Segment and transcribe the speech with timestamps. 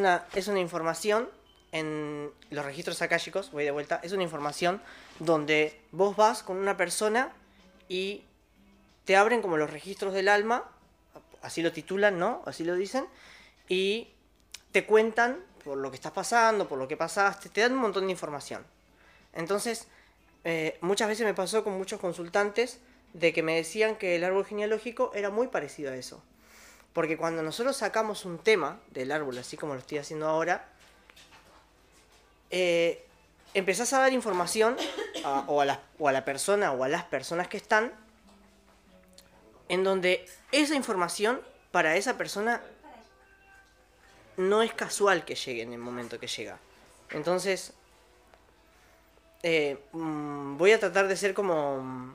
[0.00, 1.28] Una, es una información
[1.72, 4.80] en los registros akáshicos, voy de vuelta, es una información
[5.18, 7.34] donde vos vas con una persona
[7.86, 8.24] y
[9.04, 10.64] te abren como los registros del alma,
[11.42, 12.42] así lo titulan, ¿no?
[12.46, 13.04] Así lo dicen,
[13.68, 14.08] y
[14.72, 18.06] te cuentan por lo que estás pasando, por lo que pasaste, te dan un montón
[18.06, 18.64] de información.
[19.34, 19.86] Entonces,
[20.44, 22.78] eh, muchas veces me pasó con muchos consultantes
[23.12, 26.22] de que me decían que el árbol genealógico era muy parecido a eso.
[26.92, 30.68] Porque cuando nosotros sacamos un tema del árbol, así como lo estoy haciendo ahora,
[32.50, 33.06] eh,
[33.54, 34.76] empezás a dar información
[35.46, 37.92] o, a la, o a la persona o a las personas que están,
[39.68, 41.40] en donde esa información
[41.70, 42.60] para esa persona
[44.36, 46.58] no es casual que llegue en el momento que llega.
[47.10, 47.72] Entonces,
[49.42, 52.14] eh, mm, voy a tratar de ser como mm,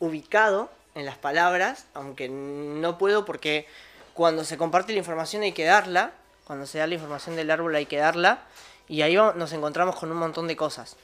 [0.00, 3.68] ubicado en las palabras, aunque no puedo porque
[4.14, 6.14] cuando se comparte la información hay que darla,
[6.44, 8.40] cuando se da la información del árbol hay que darla,
[8.88, 10.96] y ahí nos encontramos con un montón de cosas.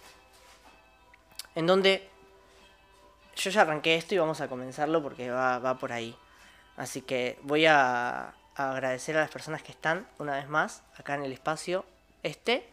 [1.54, 2.08] En donde
[3.36, 6.16] yo ya arranqué esto y vamos a comenzarlo porque va, por ahí.
[6.76, 11.22] Así que voy a, agradecer a las personas que están una vez más acá en
[11.22, 11.86] el espacio
[12.22, 12.68] este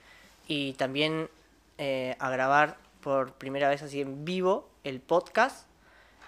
[0.45, 1.30] y también
[1.78, 5.69] eh, a grabar por primera vez así en vivo el podcast.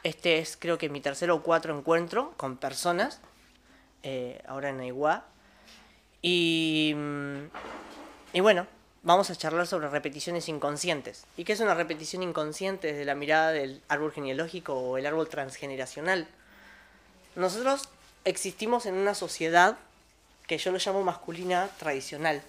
[0.04, 3.20] Este es creo que mi tercero o cuatro encuentro con personas,
[4.04, 5.26] eh, ahora en Aiguá.
[6.22, 7.50] Y, mm,
[8.34, 8.66] y bueno,
[9.04, 11.26] vamos a charlar sobre repeticiones inconscientes.
[11.38, 15.30] ¿Y qué es una repetición inconsciente desde la mirada del árbol genealógico o el árbol
[15.30, 16.28] transgeneracional?
[17.36, 17.90] Nosotros
[18.26, 19.78] existimos en una sociedad
[20.48, 22.42] que yo lo llamo masculina tradicional,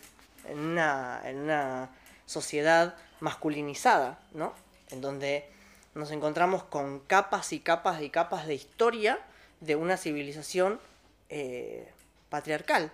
[0.48, 1.90] en una, en una
[2.26, 4.54] sociedad masculinizada, ¿no?
[4.90, 5.48] En donde
[5.94, 9.18] nos encontramos con capas y capas y capas de historia
[9.60, 10.80] de una civilización
[11.28, 11.90] eh,
[12.28, 12.92] patriarcal,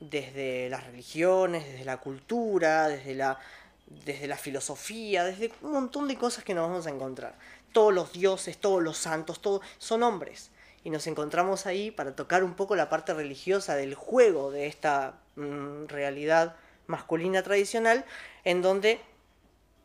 [0.00, 3.38] desde las religiones, desde la cultura, desde la,
[3.86, 7.36] desde la filosofía, desde un montón de cosas que nos vamos a encontrar.
[7.72, 10.50] Todos los dioses, todos los santos, todos son hombres.
[10.84, 15.18] Y nos encontramos ahí para tocar un poco la parte religiosa del juego de esta
[15.36, 16.56] mm, realidad
[16.86, 18.04] masculina tradicional,
[18.44, 19.00] en donde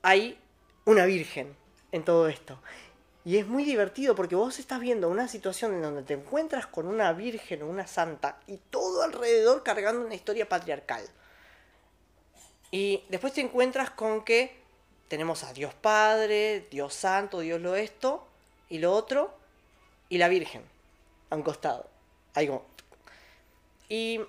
[0.02, 0.38] hay
[0.86, 1.56] una virgen
[1.92, 2.60] en todo esto.
[3.26, 6.88] Y es muy divertido porque vos estás viendo una situación en donde te encuentras con
[6.88, 11.04] una virgen o una santa y todo alrededor cargando una historia patriarcal.
[12.72, 14.60] Y después te encuentras con que
[15.08, 18.26] tenemos a Dios Padre, Dios Santo, Dios lo esto
[18.70, 19.34] y lo otro,
[20.08, 20.64] y la Virgen
[21.30, 21.88] a un costado.
[22.36, 22.50] Ahí
[23.90, 24.22] Y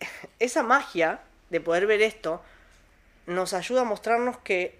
[0.38, 1.20] esa magia
[1.50, 2.42] de poder ver esto
[3.26, 4.78] nos ayuda a mostrarnos que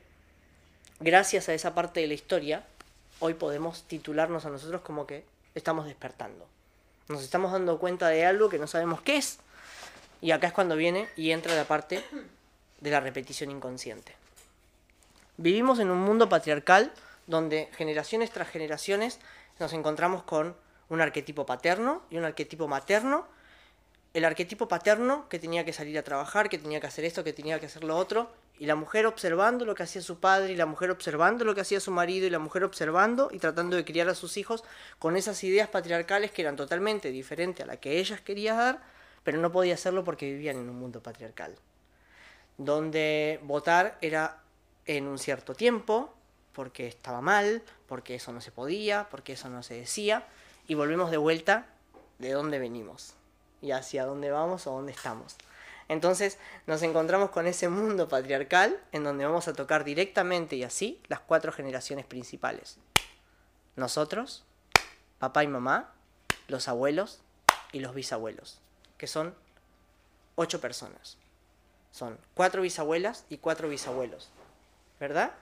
[1.00, 2.64] gracias a esa parte de la historia,
[3.20, 6.47] hoy podemos titularnos a nosotros como que estamos despertando.
[7.09, 9.38] Nos estamos dando cuenta de algo que no sabemos qué es.
[10.20, 12.04] Y acá es cuando viene y entra la parte
[12.81, 14.14] de la repetición inconsciente.
[15.36, 16.92] Vivimos en un mundo patriarcal
[17.26, 19.20] donde generaciones tras generaciones
[19.59, 20.56] nos encontramos con
[20.88, 23.26] un arquetipo paterno y un arquetipo materno.
[24.15, 27.32] El arquetipo paterno que tenía que salir a trabajar, que tenía que hacer esto, que
[27.32, 30.57] tenía que hacer lo otro, y la mujer observando lo que hacía su padre, y
[30.57, 33.85] la mujer observando lo que hacía su marido, y la mujer observando y tratando de
[33.85, 34.65] criar a sus hijos
[34.99, 38.83] con esas ideas patriarcales que eran totalmente diferentes a la que ellas querían dar,
[39.23, 41.55] pero no podía hacerlo porque vivían en un mundo patriarcal,
[42.57, 44.43] donde votar era
[44.87, 46.15] en un cierto tiempo,
[46.53, 50.27] porque estaba mal, porque eso no se podía, porque eso no se decía,
[50.67, 51.67] y volvemos de vuelta
[52.19, 53.15] de dónde venimos
[53.63, 55.37] y hacia dónde vamos o dónde estamos.
[55.88, 61.00] Entonces nos encontramos con ese mundo patriarcal en donde vamos a tocar directamente y así
[61.09, 62.78] las cuatro generaciones principales.
[63.76, 64.44] Nosotros,
[65.19, 65.93] papá y mamá,
[66.47, 67.22] los abuelos
[67.72, 68.60] y los bisabuelos,
[68.98, 69.34] que son
[70.34, 71.16] ocho personas.
[71.91, 74.31] Son cuatro bisabuelas y cuatro bisabuelos.
[75.00, 75.32] ¿Verdad?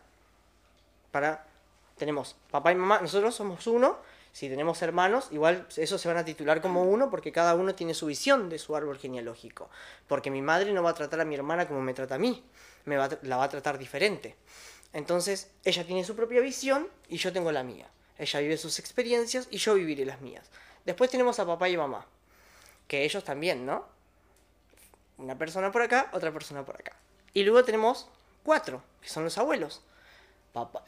[1.96, 3.96] tenemos papá y mamá, nosotros somos uno,
[4.36, 7.94] si tenemos hermanos, igual eso se van a titular como uno porque cada uno tiene
[7.94, 9.70] su visión de su árbol genealógico.
[10.06, 12.44] Porque mi madre no va a tratar a mi hermana como me trata a mí,
[12.84, 14.36] me va la va a tratar diferente.
[14.92, 17.88] Entonces, ella tiene su propia visión y yo tengo la mía.
[18.18, 20.50] Ella vive sus experiencias y yo viviré las mías.
[20.84, 22.04] Después tenemos a papá y mamá,
[22.88, 23.86] que ellos también, ¿no?
[25.16, 26.94] Una persona por acá, otra persona por acá.
[27.32, 28.06] Y luego tenemos
[28.42, 29.80] cuatro, que son los abuelos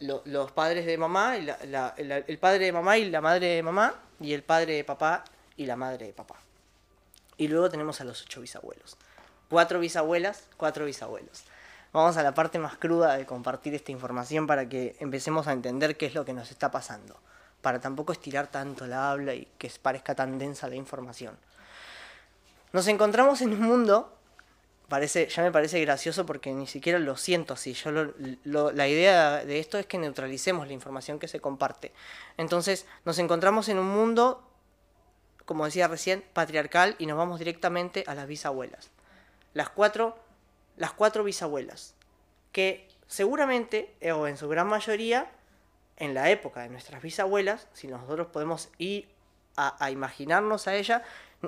[0.01, 4.33] los padres de mamá, y el padre de mamá y la madre de mamá, y
[4.33, 5.25] el padre de papá
[5.57, 6.37] y la madre de papá.
[7.37, 8.97] Y luego tenemos a los ocho bisabuelos.
[9.49, 11.45] Cuatro bisabuelas, cuatro bisabuelos.
[11.93, 15.97] Vamos a la parte más cruda de compartir esta información para que empecemos a entender
[15.97, 17.17] qué es lo que nos está pasando.
[17.63, 21.37] Para tampoco estirar tanto la habla y que parezca tan densa la información.
[22.73, 24.18] Nos encontramos en un mundo,
[24.89, 27.75] parece, ya me parece gracioso porque ni siquiera lo siento así.
[27.75, 27.91] Yo
[28.45, 31.93] la idea de esto es que neutralicemos la información que se comparte.
[32.37, 34.43] Entonces, nos encontramos en un mundo,
[35.45, 38.91] como decía recién, patriarcal y nos vamos directamente a las bisabuelas.
[39.55, 40.19] Las cuatro,
[40.77, 41.95] las cuatro bisabuelas,
[42.53, 45.31] que seguramente, eh, o en su gran mayoría,
[45.97, 49.09] en la época de nuestras bisabuelas, si nosotros podemos ir
[49.57, 51.03] a, imaginarnos a ella,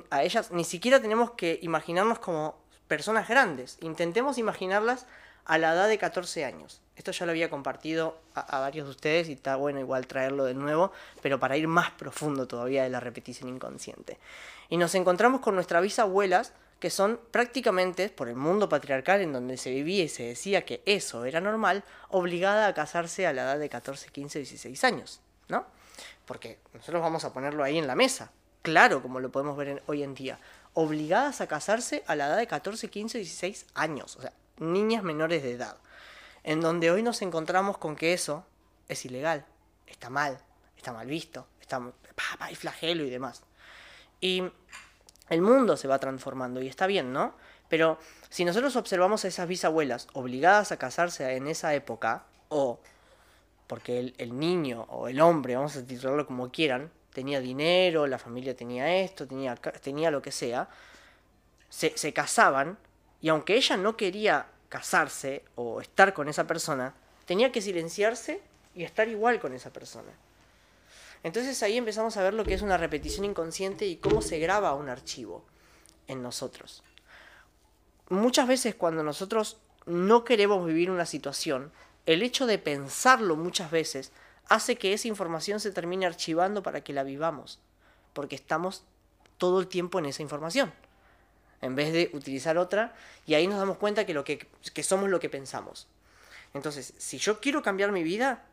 [0.09, 2.60] a ellas ni siquiera tenemos que imaginarnos como
[2.91, 3.77] personas grandes.
[3.79, 5.05] Intentemos imaginarlas
[5.45, 6.81] a la edad de 14 años.
[6.97, 10.55] Esto ya lo había compartido a, varios de ustedes y está bueno igual traerlo de
[10.55, 10.91] nuevo,
[11.21, 14.17] pero para ir más profundo todavía de la repetición inconsciente.
[14.67, 16.51] Y nos encontramos con nuestras bisabuelas,
[16.81, 20.83] que son prácticamente, por el mundo patriarcal en donde se vivía y se decía que
[20.85, 25.65] eso era normal, obligada a casarse a la edad de 14, 15, 16 años, ¿no?
[26.25, 30.03] Porque nosotros vamos a ponerlo ahí en la mesa claro como lo podemos ver hoy
[30.03, 30.39] en día,
[30.73, 35.43] obligadas a casarse a la edad de 14, 15, 16 años, o sea, niñas menores
[35.43, 35.77] de edad,
[36.43, 38.45] en donde hoy nos encontramos con que eso
[38.87, 39.45] es ilegal,
[39.87, 40.39] está mal,
[40.77, 41.81] está mal visto, está,
[42.39, 43.43] hay flagelo y demás.
[44.19, 44.43] Y
[45.29, 47.35] el mundo se va transformando y está bien, ¿no?
[47.69, 52.79] Pero si nosotros observamos a esas bisabuelas obligadas a casarse en esa época, o
[53.67, 58.17] porque el, el niño o el hombre, vamos a titularlo como quieran, tenía dinero, la
[58.17, 60.69] familia tenía esto, tenía, tenía lo que sea,
[61.69, 62.77] se, se casaban
[63.21, 66.93] y aunque ella no quería casarse o estar con esa persona,
[67.25, 68.41] tenía que silenciarse
[68.73, 70.11] y estar igual con esa persona.
[71.23, 74.73] Entonces ahí empezamos a ver lo que es una repetición inconsciente y cómo se graba
[74.73, 75.43] un archivo
[76.07, 76.83] en nosotros.
[78.09, 81.71] Muchas veces cuando nosotros no queremos vivir una situación,
[82.05, 84.11] el hecho de pensarlo muchas veces
[84.47, 87.59] hace que esa información se termine archivando para que la vivamos,
[88.13, 88.83] porque estamos
[89.37, 90.71] todo el tiempo en esa información,
[91.61, 92.93] en vez de utilizar otra,
[93.25, 95.87] y ahí nos damos cuenta que, lo que, que somos lo que pensamos.
[96.53, 98.45] Entonces, si yo quiero cambiar mi vida,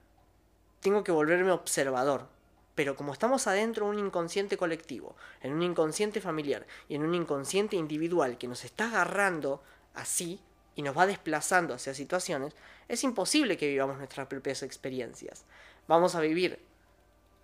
[0.81, 2.29] tengo que volverme observador,
[2.75, 7.15] pero como estamos adentro de un inconsciente colectivo, en un inconsciente familiar y en un
[7.15, 9.63] inconsciente individual que nos está agarrando
[9.95, 10.41] así
[10.77, 12.55] y nos va desplazando hacia situaciones,
[12.87, 15.45] es imposible que vivamos nuestras propias experiencias
[15.89, 16.61] vamos a vivir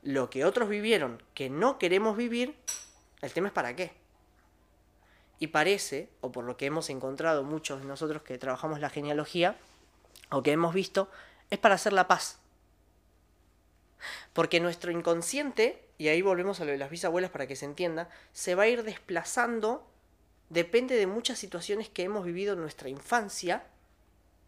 [0.04, 2.54] lo que otros vivieron que no queremos vivir,
[3.22, 3.92] el tema es para qué.
[5.40, 9.56] Y parece, o por lo que hemos encontrado muchos de nosotros que trabajamos la genealogía,
[10.30, 11.10] o que hemos visto,
[11.50, 12.38] es para hacer la paz.
[14.34, 18.10] Porque nuestro inconsciente, y ahí volvemos a lo de las bisabuelas para que se entienda,
[18.32, 19.86] se va a ir desplazando,
[20.50, 23.64] depende de muchas situaciones que hemos vivido en nuestra infancia,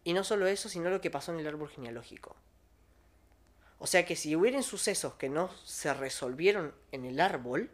[0.03, 2.35] y no solo eso, sino lo que pasó en el árbol genealógico.
[3.79, 7.69] O sea que si hubieran sucesos que no se resolvieron en el árbol,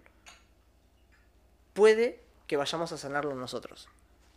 [1.74, 3.88] puede que vayamos a sanarlo nosotros.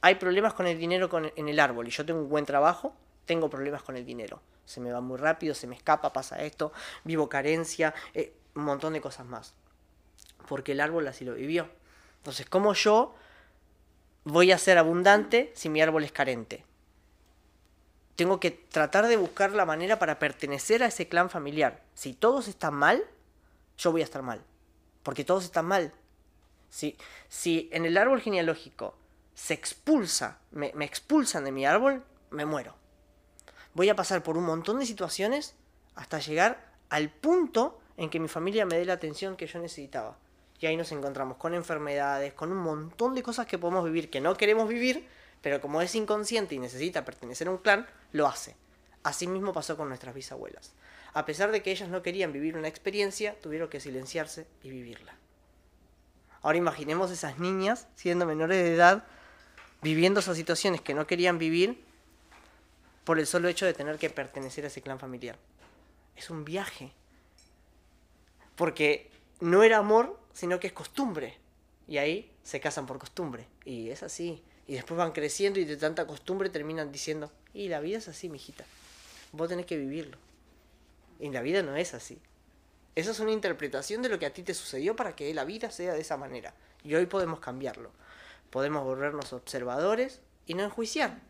[0.00, 3.50] Hay problemas con el dinero en el árbol y yo tengo un buen trabajo, tengo
[3.50, 4.40] problemas con el dinero.
[4.64, 6.72] Se me va muy rápido, se me escapa, pasa esto,
[7.04, 9.54] vivo carencia, eh, un montón de cosas más.
[10.48, 11.69] Porque el árbol así lo vivió.
[12.19, 13.14] Entonces, ¿cómo yo
[14.24, 16.64] voy a ser abundante si mi árbol es carente?
[18.16, 21.82] Tengo que tratar de buscar la manera para pertenecer a ese clan familiar.
[21.94, 23.04] Si todos están mal,
[23.78, 24.42] yo voy a estar mal.
[25.02, 25.92] Porque todos están mal.
[26.70, 26.96] Si,
[27.28, 28.96] si en el árbol genealógico
[29.34, 32.74] se expulsa, me, me expulsan de mi árbol, me muero.
[33.74, 35.55] Voy a pasar por un montón de situaciones
[35.94, 40.17] hasta llegar al punto en que mi familia me dé la atención que yo necesitaba.
[40.60, 44.20] Y ahí nos encontramos con enfermedades, con un montón de cosas que podemos vivir que
[44.20, 45.06] no queremos vivir,
[45.43, 47.86] pero como es inconsciente y necesita pertenecer a un clan,
[48.17, 48.56] lo hace.
[49.03, 50.73] Así mismo pasó con nuestras bisabuelas.
[51.13, 55.15] A pesar de que ellas no querían vivir una experiencia, tuvieron que silenciarse y vivirla.
[56.43, 59.05] Ahora imaginemos esas niñas, siendo menores de edad,
[59.82, 61.85] viviendo esas situaciones que no querían vivir
[63.05, 65.39] por el solo hecho de tener que pertenecer a ese clan familiar.
[66.17, 66.93] Es un viaje.
[68.56, 71.39] Porque no era amor, sino que es costumbre.
[71.87, 73.46] Y ahí se casan por costumbre.
[73.65, 74.43] Y es así.
[74.67, 78.29] Y después van creciendo y de tanta costumbre terminan diciendo, y la vida es así,
[78.29, 78.65] mijita.
[79.32, 80.19] Vos tenés que vivirlo.
[81.20, 82.20] Y la vida no es así.
[82.94, 85.70] Esa es una interpretación de lo que a ti te sucedió para que la vida
[85.70, 86.55] sea de esa manera.
[86.82, 87.91] Y hoy podemos cambiarlo.
[88.51, 91.20] Podemos volvernos observadores y no enjuiciar.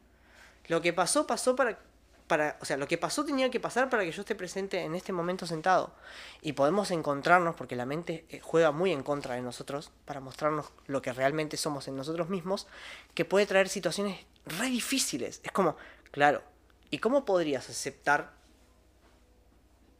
[0.69, 1.79] Lo que pasó, pasó para
[2.27, 4.95] para, o sea, lo que pasó tenía que pasar para que yo esté presente en
[4.95, 5.93] este momento sentado.
[6.43, 10.73] Y podemos encontrarnos, porque la mente eh, juega muy en contra de nosotros, para mostrarnos
[10.87, 12.67] lo que realmente somos en nosotros mismos,
[13.15, 15.41] que puede traer situaciones re difíciles.
[15.45, 15.77] Es como,
[16.11, 16.43] claro,
[16.91, 18.33] ¿y cómo podrías aceptar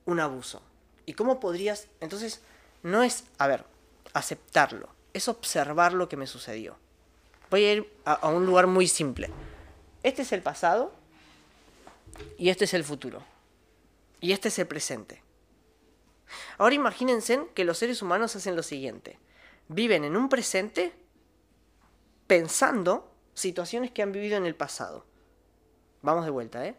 [0.05, 0.63] un abuso?
[1.05, 2.43] ¿Y cómo podrías, entonces,
[2.83, 3.65] no es, a ver,
[4.13, 6.77] aceptarlo, es observar lo que me sucedió.
[7.51, 9.31] Voy a ir a, a un lugar muy simple.
[10.03, 10.93] Este es el pasado
[12.39, 13.25] y este es el futuro.
[14.21, 15.23] Y este es el presente.
[16.59, 19.19] Ahora imagínense que los seres humanos hacen lo siguiente.
[19.69, 20.95] Viven en un presente
[22.27, 25.05] pensando situaciones que han vivido en el pasado.
[26.03, 26.77] Vamos de vuelta, ¿eh?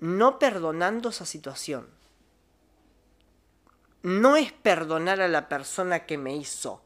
[0.00, 1.88] No perdonando esa situación.
[4.02, 6.82] No es perdonar a la persona que me hizo.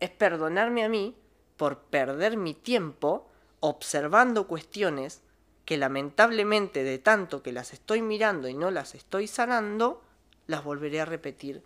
[0.00, 1.16] Es perdonarme a mí
[1.58, 3.28] por perder mi tiempo
[3.60, 5.22] observando cuestiones
[5.70, 10.02] que lamentablemente de tanto que las estoy mirando y no las estoy sanando,
[10.48, 11.62] las volveré a repetir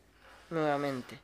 [0.51, 1.19] nuevamente.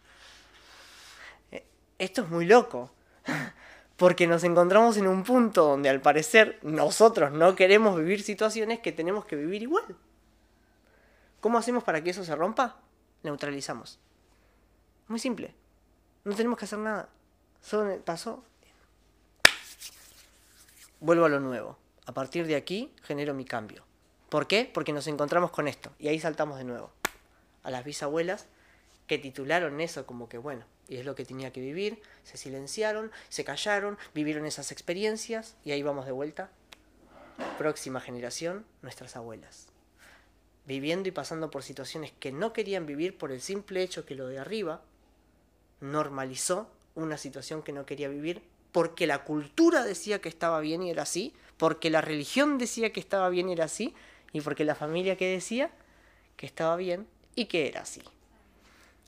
[1.52, 1.62] Eh,
[1.98, 2.90] esto es muy loco,
[3.98, 8.92] porque nos encontramos en un punto donde al parecer nosotros no queremos vivir situaciones que
[8.92, 9.94] tenemos que vivir igual.
[11.40, 12.78] ¿Cómo hacemos para que eso se rompa?
[13.22, 13.98] Neutralizamos.
[15.06, 15.54] Muy simple.
[16.24, 17.10] No tenemos que hacer nada.
[17.60, 18.42] Solo pasó.
[20.98, 21.79] Vuelvo a lo nuevo.
[22.10, 23.84] A partir de aquí genero mi cambio.
[24.30, 24.68] ¿Por qué?
[24.74, 25.92] Porque nos encontramos con esto.
[26.00, 26.90] Y ahí saltamos de nuevo.
[27.62, 28.46] A las bisabuelas
[29.06, 33.12] que titularon eso como que bueno, y es lo que tenía que vivir, se silenciaron,
[33.28, 36.50] se callaron, vivieron esas experiencias y ahí vamos de vuelta.
[37.58, 39.68] Próxima generación, nuestras abuelas.
[40.66, 44.26] Viviendo y pasando por situaciones que no querían vivir por el simple hecho que lo
[44.26, 44.82] de arriba
[45.78, 50.90] normalizó una situación que no quería vivir porque la cultura decía que estaba bien y
[50.90, 53.94] era así, porque la religión decía que estaba bien era así,
[54.32, 55.70] y porque la familia que decía
[56.38, 58.00] que estaba bien y que era así.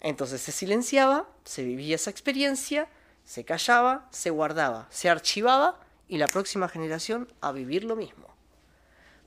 [0.03, 2.89] Entonces se silenciaba, se vivía esa experiencia,
[3.25, 8.29] se callaba, se guardaba, se archivaba y la próxima generación a vivir lo mismo.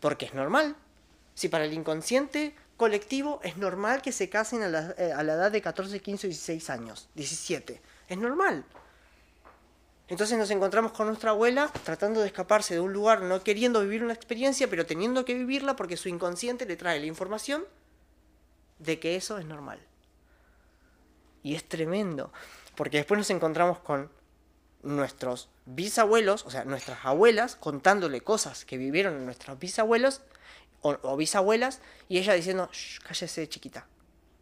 [0.02, 0.76] Porque es normal.
[1.34, 5.34] Si para el inconsciente colectivo es normal que se casen a la, eh, a la
[5.34, 7.82] edad de 14, 15, 16 años, 17.
[8.08, 8.66] Es normal.
[10.08, 14.04] Entonces nos encontramos con nuestra abuela tratando de escaparse de un lugar, no queriendo vivir
[14.04, 17.66] una experiencia, pero teniendo que vivirla porque su inconsciente le trae la información
[18.80, 19.80] de que eso es normal.
[21.42, 22.32] Y es tremendo,
[22.76, 24.12] porque después nos encontramos con
[24.84, 30.22] nuestros bisabuelos, o sea, nuestras abuelas, contándole cosas que vivieron nuestros bisabuelos
[30.82, 32.70] o, bisabuelas, y ella diciendo,
[33.08, 33.88] cállese chiquita,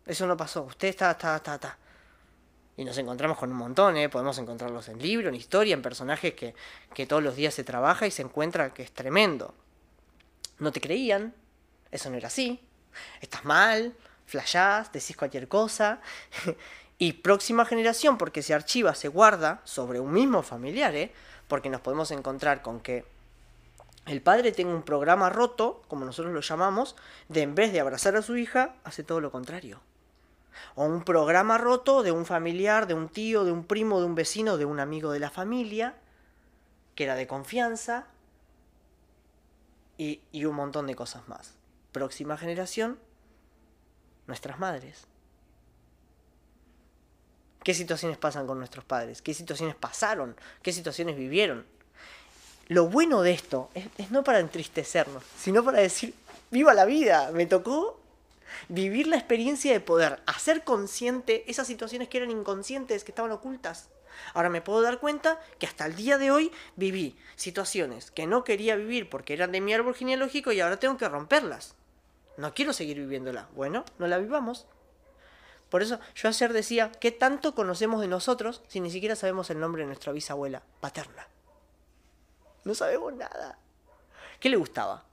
[0.06, 1.78] eso no pasó, usted está, está, está, está.
[2.76, 4.10] Y nos encontramos con un montón, ¿eh?
[4.10, 6.56] podemos encontrarlos en libro, en historia, en personajes que,
[6.94, 9.54] que todos los días se trabaja y se encuentra que es tremendo.
[10.58, 11.36] No te creían,
[11.92, 12.60] eso no era así,
[13.22, 13.94] estás mal,
[14.26, 16.02] flashás, decís cualquier cosa.
[16.98, 21.12] y próxima generación, porque se archiva, se guarda sobre un mismo familiar, ¿eh?
[21.48, 23.06] porque nos podemos encontrar con que
[24.08, 26.96] el padre tenga un programa roto, como nosotros lo llamamos,
[27.30, 29.80] de en vez de abrazar a su hija, hace todo lo contrario
[30.76, 34.16] o un programa roto de un familiar, de un tío, de un primo, de un
[34.16, 35.96] vecino, de un amigo de la familia,
[36.96, 38.08] que era de confianza,
[39.98, 41.54] y, y un montón de cosas más.
[41.92, 43.00] Próxima generación,
[44.28, 45.06] nuestras madres.
[47.64, 49.22] ¿Qué situaciones pasan con nuestros padres?
[49.22, 50.36] ¿Qué situaciones pasaron?
[50.62, 51.66] ¿Qué situaciones vivieron?
[52.68, 56.14] Lo bueno de esto es, es no para entristecernos, sino para decir,
[56.52, 58.00] viva la vida, me tocó
[58.70, 63.90] vivir la experiencia de poder hacer consciente esas situaciones que eran inconscientes, que estaban ocultas.
[64.34, 68.44] Ahora me puedo dar cuenta que hasta el día de hoy viví situaciones que no
[68.44, 71.76] quería vivir porque eran de mi árbol genealógico y ahora tengo que romperlas.
[72.38, 73.48] No quiero seguir viviéndola.
[73.54, 74.66] Bueno, no la vivamos.
[75.70, 79.60] Por eso yo ayer decía, ¿qué tanto conocemos de nosotros si ni siquiera sabemos el
[79.60, 81.28] nombre de nuestra bisabuela paterna?
[82.64, 83.58] No sabemos nada.
[84.40, 85.04] ¿Qué le gustaba?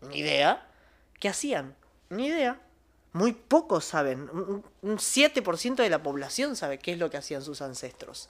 [0.00, 0.66] Ni idea.
[1.20, 1.76] ¿Qué hacían?
[2.10, 2.60] Ni idea.
[3.12, 7.62] Muy pocos saben, un 7% de la población sabe qué es lo que hacían sus
[7.62, 8.28] ancestros.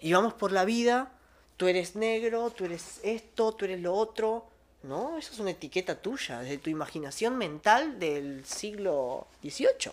[0.00, 1.12] Y vamos por la vida,
[1.56, 4.46] tú eres negro, tú eres esto, tú eres lo otro.
[4.82, 9.92] No, eso es una etiqueta tuya, de tu imaginación mental del siglo XVIII.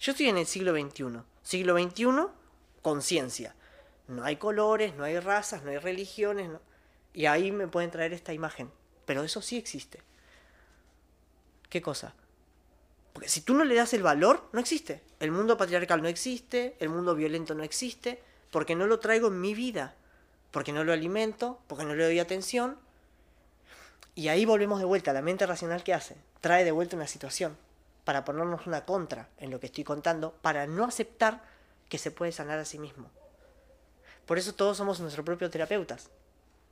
[0.00, 1.20] Yo estoy en el siglo XXI.
[1.42, 2.06] Siglo XXI,
[2.82, 3.54] conciencia.
[4.08, 6.50] No hay colores, no hay razas, no hay religiones.
[7.14, 8.70] Y ahí me pueden traer esta imagen.
[9.04, 10.00] Pero eso sí existe.
[11.68, 12.14] ¿Qué cosa?
[13.12, 15.02] Porque si tú no le das el valor, no existe.
[15.20, 19.40] El mundo patriarcal no existe, el mundo violento no existe, porque no lo traigo en
[19.40, 19.94] mi vida,
[20.50, 22.76] porque no lo alimento, porque no le doy atención.
[24.14, 27.56] Y ahí volvemos de vuelta, la mente racional que hace, trae de vuelta una situación
[28.04, 31.42] para ponernos una contra en lo que estoy contando, para no aceptar
[31.88, 33.10] que se puede sanar a sí mismo.
[34.26, 36.08] Por eso todos somos nuestros propios terapeutas.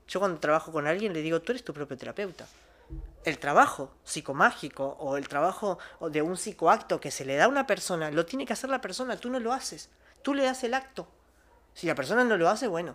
[0.08, 2.46] Yo cuando trabajo con alguien le digo, tú eres tu propio terapeuta
[3.24, 7.66] el trabajo psicomágico o el trabajo de un psicoacto que se le da a una
[7.66, 9.90] persona, lo tiene que hacer la persona, tú no lo haces,
[10.22, 11.08] tú le das el acto.
[11.74, 12.94] Si la persona no lo hace, bueno,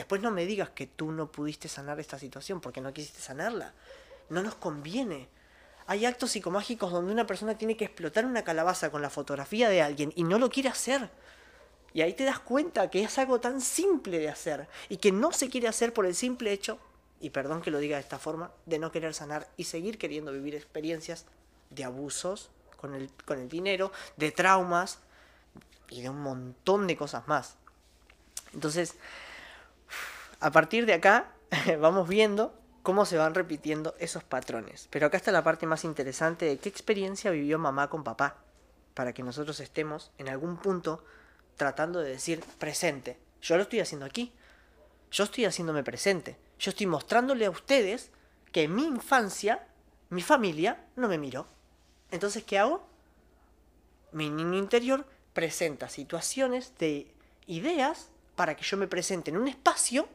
[0.00, 3.74] Después no me digas que tú no pudiste sanar esta situación porque no quisiste sanarla.
[4.30, 5.28] No nos conviene.
[5.86, 9.82] Hay actos psicomágicos donde una persona tiene que explotar una calabaza con la fotografía de
[9.82, 11.10] alguien y no lo quiere hacer.
[11.92, 15.32] Y ahí te das cuenta que es algo tan simple de hacer y que no
[15.32, 16.78] se quiere hacer por el simple hecho,
[17.20, 20.32] y perdón que lo diga de esta forma, de no querer sanar y seguir queriendo
[20.32, 21.26] vivir experiencias
[21.68, 24.98] de abusos con el, con el dinero, de traumas
[25.90, 27.56] y de un montón de cosas más.
[28.54, 28.94] Entonces,
[30.40, 31.32] a partir de acá
[31.80, 34.88] vamos viendo cómo se van repitiendo esos patrones.
[34.90, 38.36] Pero acá está la parte más interesante de qué experiencia vivió mamá con papá,
[38.94, 41.04] para que nosotros estemos en algún punto
[41.56, 43.18] tratando de decir presente.
[43.42, 44.32] Yo lo estoy haciendo aquí.
[45.10, 46.36] Yo estoy haciéndome presente.
[46.60, 48.10] Yo estoy mostrándole a ustedes
[48.52, 49.66] que en mi infancia,
[50.10, 51.46] mi familia no me miró.
[52.10, 52.86] Entonces, ¿qué hago?
[54.12, 57.10] Mi niño interior presenta situaciones de
[57.46, 60.06] ideas para que yo me presente en un espacio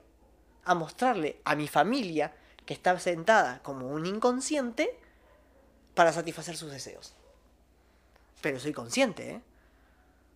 [0.65, 2.35] a mostrarle a mi familia
[2.67, 4.99] que está sentada como un inconsciente
[5.95, 7.15] para satisfacer sus deseos.
[8.41, 9.41] Pero soy consciente, ¿eh?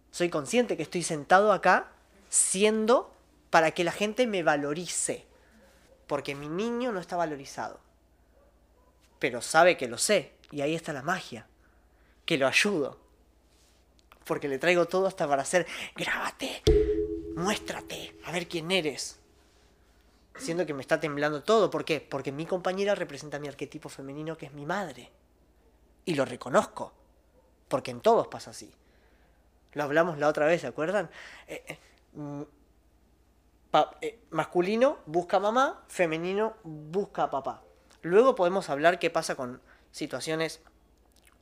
[0.10, 1.92] Soy consciente que estoy sentado acá
[2.30, 3.14] siendo
[3.52, 5.29] para que la gente me valorice.
[6.10, 7.80] Porque mi niño no está valorizado.
[9.20, 10.34] Pero sabe que lo sé.
[10.50, 11.46] Y ahí está la magia.
[12.26, 12.98] Que lo ayudo.
[14.26, 16.64] Porque le traigo todo hasta para hacer, grábate,
[17.36, 19.20] muéstrate, a ver quién eres.
[20.36, 21.70] Siendo que me está temblando todo.
[21.70, 22.02] ¿Por qué?
[22.02, 25.12] Porque mi compañera representa mi arquetipo femenino que es mi madre.
[26.06, 26.92] Y lo reconozco.
[27.68, 28.74] Porque en todos pasa así.
[29.74, 31.12] Lo hablamos la otra vez, ¿se acuerdan?
[31.48, 32.46] Eh, eh,
[34.02, 37.64] eh, masculino busca mamá, femenino busca papá.
[38.02, 39.62] Luego podemos hablar qué pasa con
[39.92, 40.62] situaciones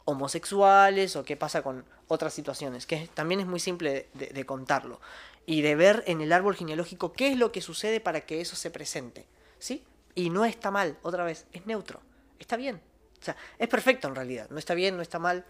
[0.05, 4.99] homosexuales o qué pasa con otras situaciones, que también es muy simple de, contarlo.
[5.45, 8.55] Y de ver en el árbol genealógico qué es lo que sucede para que eso
[8.55, 9.25] se presente.
[9.59, 9.83] ¿Sí?
[10.15, 12.01] Y no está mal, otra vez, es neutro.
[12.39, 12.81] Está bien.
[13.21, 14.47] O sea, es perfecto en realidad.
[14.49, 15.45] No está bien, no está mal.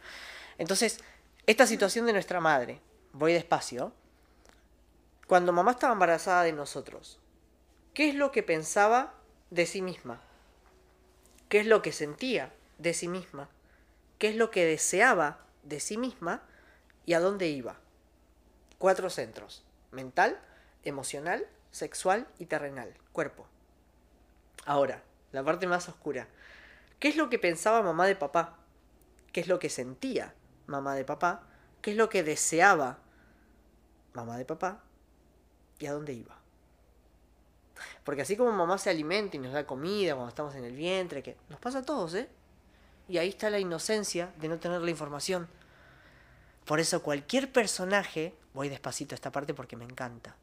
[0.57, 0.99] Entonces,
[1.45, 2.81] esta situación de nuestra madre,
[3.13, 3.93] voy despacio,
[5.27, 7.19] cuando mamá estaba embarazada de nosotros,
[7.93, 9.13] ¿qué es lo que pensaba
[9.49, 10.21] de sí misma?
[11.49, 13.49] ¿Qué es lo que sentía de sí misma?
[14.17, 16.41] ¿Qué es lo que deseaba de sí misma?
[17.05, 17.77] ¿Y a dónde iba?
[18.77, 20.39] Cuatro centros, mental,
[20.83, 23.45] emocional, sexual y terrenal, cuerpo.
[24.65, 26.27] Ahora, la parte más oscura.
[26.99, 28.57] ¿Qué es lo que pensaba mamá de papá?
[29.31, 30.33] ¿Qué es lo que sentía
[30.67, 31.43] mamá de papá,
[31.81, 32.99] qué es lo que deseaba
[34.13, 34.83] mamá de papá
[35.79, 36.35] y a dónde iba.
[38.03, 41.21] Porque así como mamá se alimenta y nos da comida cuando estamos en el vientre,
[41.21, 42.29] que nos pasa a todos, ¿eh?
[43.09, 45.47] Y ahí está la inocencia de no tener la información.
[46.65, 50.35] Por eso cualquier personaje, voy despacito a esta parte porque me encanta.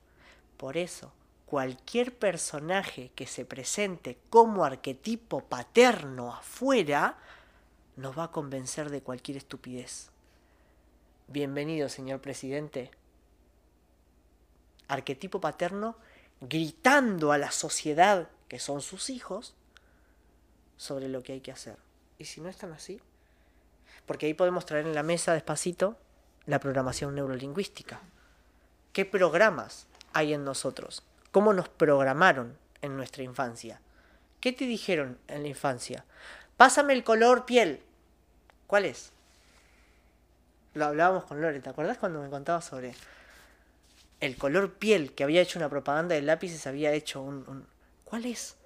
[0.57, 1.13] Por eso,
[1.47, 7.19] cualquier personaje que se presente como arquetipo paterno afuera,
[7.97, 10.11] nos va a convencer de cualquier estupidez.
[11.29, 12.91] Bienvenido, señor presidente.
[14.89, 15.97] Arquetipo paterno
[16.41, 19.55] gritando a la sociedad, que son sus hijos,
[20.77, 21.77] sobre lo que hay que hacer.
[22.19, 23.01] ¿Y si no están así?
[24.07, 25.97] Porque ahí podemos traer en la mesa despacito
[26.47, 28.01] la programación neurolingüística.
[28.93, 31.03] ¿Qué programas hay en nosotros?
[31.33, 33.81] ¿Cómo nos programaron en nuestra infancia?
[34.41, 36.05] ¿Qué te dijeron en la infancia?
[36.57, 37.83] Pásame el color piel.
[38.67, 39.15] ¿Cuál es?
[40.75, 42.95] lo hablábamos con Lore, ¿te acuerdas cuando me contaba sobre
[44.21, 47.67] el color piel que había hecho una propaganda de lápices, había hecho un,
[48.05, 48.57] ¿Cuál es?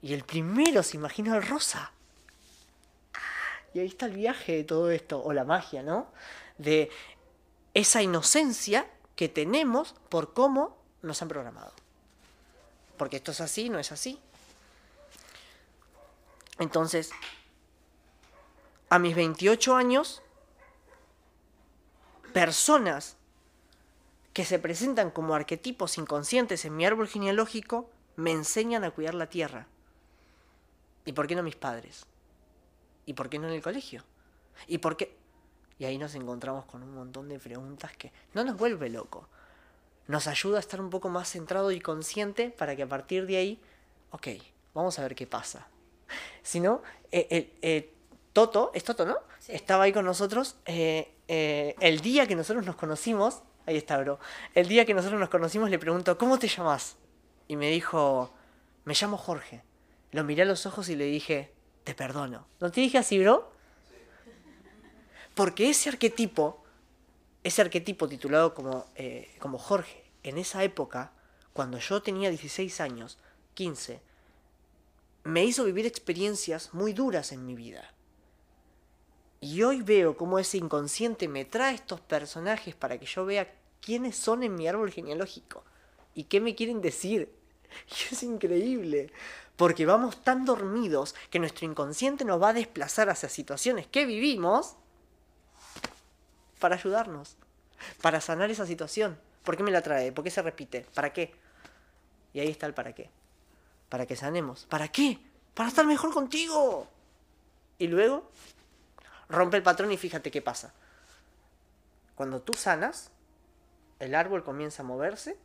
[0.00, 1.92] Y el primero se imagina el rosa.
[3.74, 6.06] Y ahí está el viaje de todo esto, o la magia, ¿no?
[6.56, 6.90] De
[7.74, 11.72] esa inocencia que tenemos por cómo nos han programado.
[12.96, 14.20] Porque esto es así, no es así.
[16.58, 17.10] Entonces,
[18.88, 20.22] a mis 28 años
[22.32, 23.16] personas
[24.36, 29.30] que se presentan como arquetipos inconscientes en mi árbol genealógico me enseñan a cuidar la
[29.30, 29.66] tierra.
[31.06, 32.04] ¿Y por qué no mis padres?
[33.06, 34.04] ¿Y por qué no en el colegio?
[34.66, 35.16] ¿Y por qué?
[35.78, 39.26] Y ahí nos encontramos con un montón de preguntas que no nos vuelve loco.
[40.06, 43.38] Nos ayuda a estar un poco más centrado y consciente para que a partir de
[43.38, 43.58] ahí,
[44.10, 44.28] ok,
[44.74, 45.66] vamos a ver qué pasa.
[46.42, 47.94] Si no, eh, eh, eh,
[48.34, 49.16] Toto, es Toto, ¿no?
[49.48, 50.56] Estaba ahí con nosotros.
[50.66, 54.18] Eh, el día que nosotros nos conocimos, ahí está, bro.
[54.54, 56.96] El día que nosotros nos conocimos le pregunto, ¿cómo te llamas?
[57.48, 58.32] Y me dijo,
[58.84, 59.62] me llamo Jorge.
[60.12, 61.52] Lo miré a los ojos y le dije,
[61.84, 62.46] te perdono.
[62.60, 63.52] ¿No te dije así, bro?
[65.34, 66.64] Porque ese arquetipo,
[67.44, 71.12] ese arquetipo titulado como, eh, como Jorge, en esa época,
[71.52, 73.18] cuando yo tenía 16 años,
[73.54, 74.00] 15,
[75.24, 77.92] me hizo vivir experiencias muy duras en mi vida.
[79.46, 84.16] Y hoy veo cómo ese inconsciente me trae estos personajes para que yo vea quiénes
[84.16, 85.62] son en mi árbol genealógico
[86.16, 87.32] y qué me quieren decir.
[87.88, 89.12] Y es increíble,
[89.54, 94.74] porque vamos tan dormidos que nuestro inconsciente nos va a desplazar hacia situaciones que vivimos
[96.58, 97.36] para ayudarnos,
[98.02, 99.16] para sanar esa situación.
[99.44, 100.10] ¿Por qué me la trae?
[100.10, 100.86] ¿Por qué se repite?
[100.92, 101.32] ¿Para qué?
[102.32, 103.10] Y ahí está el para qué.
[103.90, 104.66] Para que sanemos.
[104.66, 105.20] ¿Para qué?
[105.54, 106.88] Para estar mejor contigo.
[107.78, 108.28] Y luego
[109.28, 110.72] rompe el patrón y fíjate qué pasa.
[112.14, 113.10] Cuando tú sanas,
[113.98, 115.36] el árbol comienza a moverse,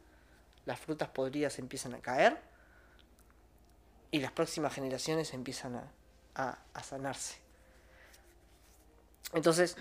[0.65, 2.41] las frutas podridas empiezan a caer
[4.11, 5.81] y las próximas generaciones empiezan
[6.35, 7.39] a, sanarse.
[9.33, 9.77] Entonces,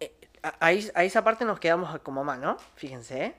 [0.00, 2.58] eh, a, esa parte nos quedamos como mamá, ¿no?
[2.76, 3.34] Fíjense, ¿eh?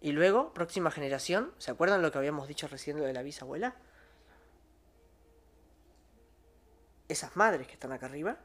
[0.00, 3.74] Y luego, próxima generación, ¿se acuerdan lo que habíamos dicho recién de la bisabuela?
[7.08, 8.38] Esas madres que están acá arriba,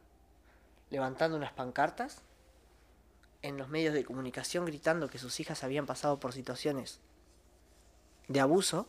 [0.93, 2.21] levantando unas pancartas
[3.41, 6.99] en los medios de comunicación gritando que sus hijas habían pasado por situaciones
[8.27, 8.87] de abuso,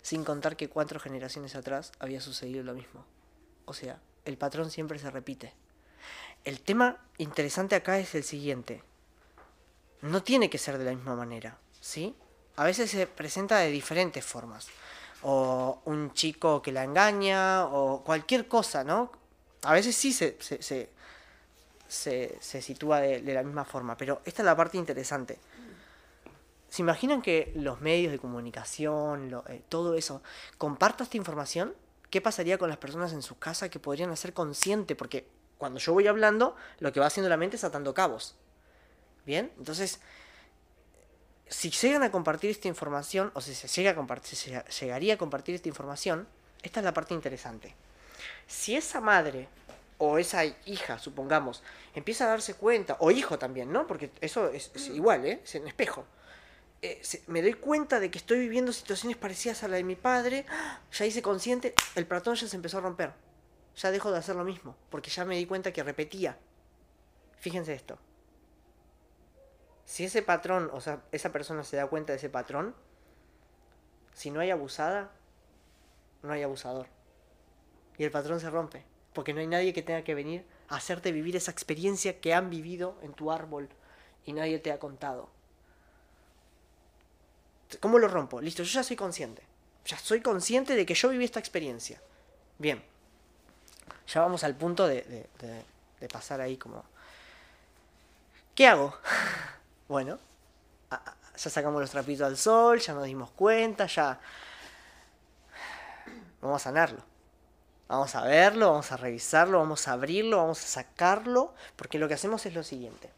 [0.00, 3.04] sin contar que cuatro generaciones atrás había sucedido lo mismo.
[3.66, 5.52] O sea, el patrón siempre se repite.
[6.44, 8.82] El tema interesante acá es el siguiente.
[10.00, 12.16] No tiene que ser de la misma manera, ¿sí?
[12.56, 14.68] A veces se presenta de diferentes formas.
[15.22, 19.12] O un chico que la engaña, o cualquier cosa, ¿no?
[19.62, 20.88] A veces sí se, se,
[21.88, 25.38] se, sitúa de, la misma forma, pero esta es la parte interesante.
[26.68, 30.22] ¿Se imaginan que los medios de comunicación, eh, todo eso,
[30.58, 31.74] comparta esta información?
[32.10, 34.94] ¿Qué pasaría con las personas en su casa que podrían hacer consciente?
[34.94, 38.36] Porque cuando yo voy hablando, lo que va haciendo la mente es atando cabos.
[39.24, 39.50] ¿Bien?
[39.58, 40.00] Entonces,
[41.48, 45.18] si llegan a compartir esta información, o si se llega a compartir, se llegaría a
[45.18, 46.28] compartir esta información,
[46.62, 47.74] esta es la parte interesante.
[48.46, 49.48] Si esa madre
[49.98, 51.62] o esa hija, supongamos,
[51.94, 53.86] empieza a darse cuenta, o hijo también, ¿no?
[53.86, 55.40] Porque eso es, igual, ¿eh?
[55.44, 56.06] Es en espejo.
[56.80, 60.46] Eh, me doy cuenta de que estoy viviendo situaciones parecidas a la de mi padre,
[60.92, 63.12] ya hice consciente, el patrón ya se empezó a romper.
[63.76, 66.38] Ya dejo de hacer lo mismo, porque ya me di cuenta que repetía.
[67.38, 67.98] Fíjense esto.
[69.84, 72.74] Si ese patrón, o sea, esa persona se da cuenta de ese patrón,
[74.12, 75.10] si no hay abusada,
[76.22, 76.86] no hay abusador.
[77.98, 78.84] Y el patrón se rompe
[79.18, 82.50] porque no hay nadie que tenga que venir a hacerte vivir esa experiencia que han
[82.50, 83.68] vivido en tu árbol
[84.24, 85.28] y nadie te ha contado.
[87.80, 88.40] ¿Cómo lo rompo?
[88.40, 89.42] Listo, yo ya soy consciente.
[89.86, 92.00] Ya soy consciente de que yo viví esta experiencia.
[92.58, 92.80] Bien.
[94.06, 95.26] Ya vamos al punto de,
[96.12, 96.84] pasar ahí como...
[98.54, 98.96] ¿Qué hago?
[99.88, 100.20] bueno,
[100.90, 104.20] ya sacamos los trapitos al sol, ya nos dimos cuenta, ya...
[106.40, 107.17] Vamos a sanarlo.
[107.88, 112.14] Vamos a verlo, vamos a revisarlo, vamos a abrirlo, vamos a sacarlo, porque lo que
[112.14, 113.10] hacemos es lo siguiente.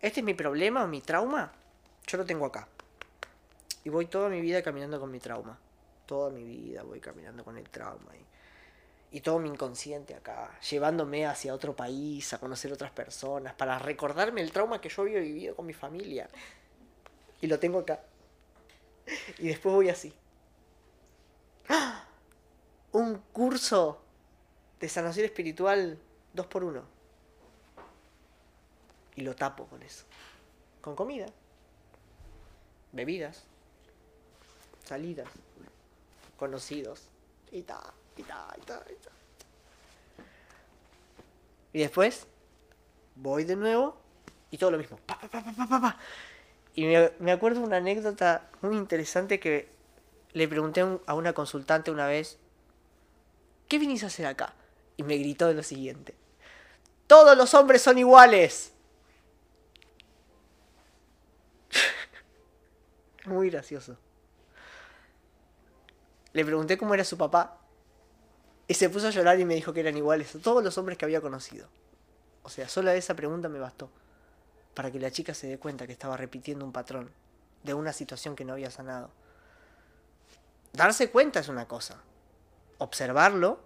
[0.00, 1.52] Este es mi problema mi trauma,
[2.06, 2.68] yo lo tengo acá.
[3.82, 5.58] Y voy toda mi vida caminando con mi trauma.
[6.06, 8.12] Toda mi vida voy caminando con el trauma.
[9.10, 13.78] Y, y todo mi inconsciente acá, llevándome hacia otro país, a conocer otras personas, para
[13.78, 16.28] recordarme el trauma que yo había vivido con mi familia.
[17.40, 18.00] Y lo tengo acá.
[19.38, 20.14] Y después voy así.
[21.68, 21.99] ¡Ah!
[22.92, 24.00] Un curso
[24.80, 25.98] de sanación espiritual
[26.32, 26.82] dos por uno.
[29.16, 30.04] Y lo tapo con eso.
[30.80, 31.26] Con comida,
[32.92, 33.44] bebidas,
[34.84, 35.28] salidas,
[36.36, 37.08] conocidos.
[37.52, 37.80] Y ta,
[38.16, 39.10] y ta, y ta, y ta.
[41.72, 42.26] Y después
[43.16, 43.96] voy de nuevo
[44.50, 44.98] y todo lo mismo.
[46.72, 49.68] Y me, me acuerdo una anécdota muy interesante que
[50.32, 52.38] le pregunté a una consultante una vez
[53.70, 54.52] ¿qué viniste a hacer acá?
[54.96, 56.14] Y me gritó lo siguiente,
[57.06, 58.72] todos los hombres son iguales.
[63.24, 63.96] Muy gracioso.
[66.32, 67.58] Le pregunté cómo era su papá
[68.66, 70.98] y se puso a llorar y me dijo que eran iguales a todos los hombres
[70.98, 71.68] que había conocido.
[72.42, 73.90] O sea, solo esa pregunta me bastó
[74.74, 77.10] para que la chica se dé cuenta que estaba repitiendo un patrón
[77.62, 79.10] de una situación que no había sanado.
[80.72, 82.00] Darse cuenta es una cosa,
[82.80, 83.60] observarlo,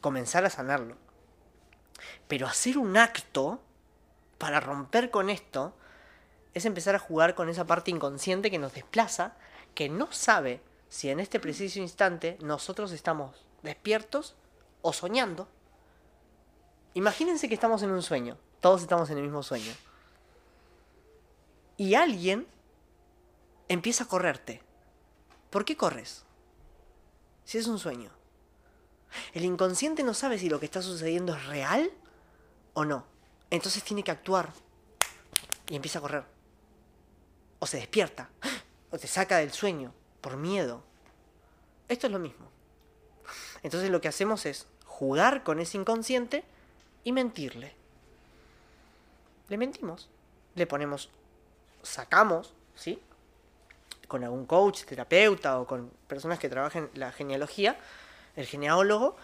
[0.00, 0.96] comenzar a sanarlo.
[2.26, 3.60] Pero hacer un acto
[4.38, 5.74] para romper con esto
[6.54, 9.36] es empezar a jugar con esa parte inconsciente que nos desplaza,
[9.74, 14.34] que no sabe si en este preciso instante nosotros estamos despiertos
[14.82, 15.48] o soñando.
[16.94, 19.72] Imagínense que estamos en un sueño, todos estamos en el mismo sueño.
[21.76, 22.46] Y alguien
[23.68, 24.62] empieza a correrte.
[25.50, 26.24] ¿Por qué corres?
[27.44, 28.17] Si es un sueño.
[29.32, 31.90] El inconsciente no sabe si lo que está sucediendo es real
[32.74, 33.04] o no.
[33.50, 34.52] Entonces tiene que actuar.
[35.68, 36.24] Y empieza a correr.
[37.58, 38.30] O se despierta.
[38.90, 39.92] O te saca del sueño.
[40.22, 40.82] Por miedo.
[41.88, 42.48] Esto es lo mismo.
[43.62, 46.42] Entonces lo que hacemos es jugar con ese inconsciente
[47.04, 47.74] y mentirle.
[49.48, 50.08] Le mentimos.
[50.54, 51.10] Le ponemos,
[51.82, 53.00] sacamos, ¿sí?
[54.08, 57.78] Con algún coach, terapeuta o con personas que trabajen la genealogía,
[58.38, 59.16] el genealólogo,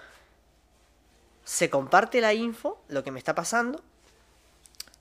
[1.45, 3.83] se comparte la info, lo que me está pasando,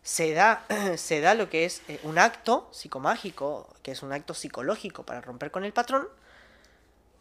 [0.04, 0.66] se da,
[0.98, 5.22] se da lo que es eh, un acto psicomágico, que es un acto psicológico para
[5.22, 6.08] romper con el patrón,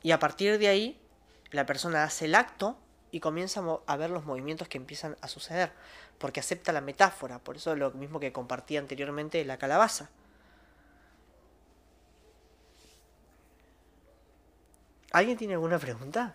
[0.03, 1.01] y a partir de ahí
[1.51, 2.77] la persona hace el acto
[3.11, 5.73] y comienza a ver los movimientos que empiezan a suceder,
[6.19, 10.11] porque acepta la metáfora, por eso lo mismo que compartí anteriormente de la calabaza.
[15.13, 16.35] ¿Alguien tiene alguna pregunta?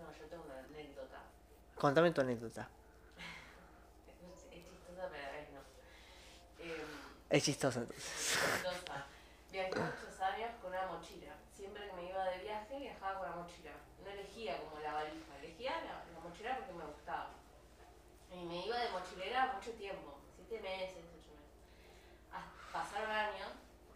[0.00, 1.22] No, yo tengo una anécdota.
[1.78, 2.68] Contame tu anécdota.
[4.50, 5.60] Es chistosa, pero a ver, no.
[6.64, 6.84] Eh,
[7.30, 7.86] Es chistosa.
[7.86, 9.06] chistosa.
[9.52, 11.34] Viajé muchos años con una mochila.
[11.56, 13.70] Siempre que me iba de viaje, viajaba con la mochila.
[14.04, 17.30] No elegía como la valija, elegía la, la mochila porque me gustaba.
[18.32, 21.56] Y me iba de mochilera mucho tiempo, siete meses, ocho meses.
[22.32, 23.50] Hasta pasaron años,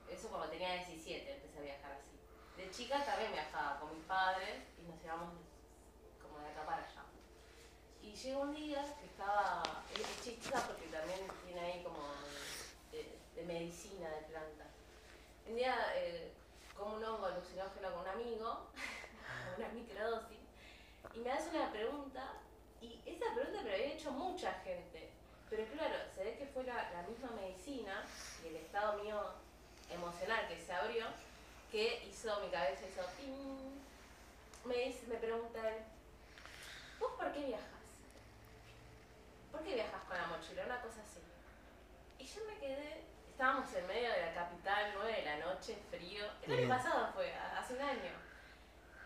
[0.09, 2.17] eso cuando tenía 17 empecé a viajar así.
[2.57, 5.35] De chica también viajaba con mis padres y nos íbamos
[6.23, 7.03] como de acá para allá.
[8.23, 11.99] Y llegó un día que estaba, es, chistosa porque también tiene ahí como
[12.93, 14.69] de, de medicina, de plantas.
[15.49, 16.31] Un día eh,
[16.77, 18.67] como un hongo alucinógeno con un amigo,
[19.59, 20.39] una microdosis,
[21.15, 22.35] y me hace una pregunta,
[22.81, 25.11] y esa pregunta me la había hecho mucha gente,
[25.51, 28.05] pero claro, se ve que fue la, la misma medicina
[28.45, 29.21] y el estado mío
[29.91, 31.07] emocional que se abrió,
[31.73, 33.81] que hizo, mi cabeza hizo ping,
[34.65, 35.83] me, dice, me pregunta él,
[37.01, 37.72] ¿vos por qué viajas?
[39.63, 40.65] ¿Por qué viajas con la mochila?
[40.67, 41.21] Una cosa así.
[42.19, 46.25] Y yo me quedé, estábamos en medio de la capital, 9 de la noche, frío.
[46.43, 48.11] El año pasado fue, a- hace un año.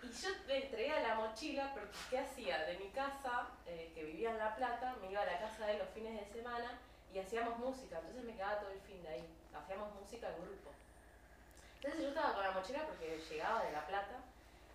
[0.03, 2.65] Y yo le traía la mochila porque ¿qué hacía?
[2.65, 5.73] De mi casa, eh, que vivía en La Plata, me iba a la casa de
[5.73, 6.79] él los fines de semana
[7.13, 7.99] y hacíamos música.
[7.99, 9.29] Entonces me quedaba todo el fin de ahí.
[9.55, 10.71] Hacíamos música en grupo.
[11.83, 14.21] Entonces yo estaba con la mochila porque llegaba de La Plata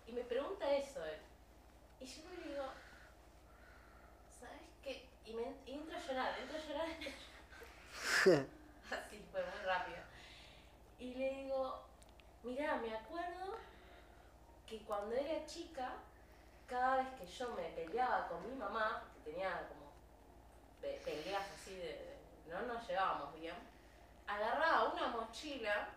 [0.06, 1.18] y me pregunta eso él.
[2.00, 2.66] Y yo le digo.
[5.24, 8.46] Y me y entro a llorar, entro a llorar, entro a llorar.
[8.90, 9.98] Así fue muy rápido.
[10.98, 11.84] Y le digo,
[12.42, 13.56] mira, me acuerdo
[14.66, 15.92] que cuando era chica,
[16.66, 19.92] cada vez que yo me peleaba con mi mamá, que tenía como
[20.80, 23.54] pe- peleas así de, de- no nos llevábamos bien,
[24.26, 25.88] agarraba una mochila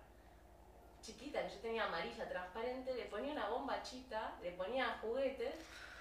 [1.01, 5.55] chiquita que yo tenía amarilla transparente, le ponía una bombachita, le ponía juguetes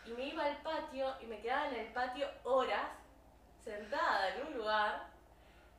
[0.06, 2.88] y me iba al patio y me quedaba en el patio horas
[3.64, 5.06] sentada en un lugar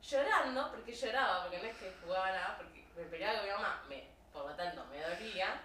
[0.02, 3.84] llorando, porque lloraba, porque no es que jugaba nada, porque me peleaba con mi mamá,
[3.88, 5.62] me, por lo tanto me dolía.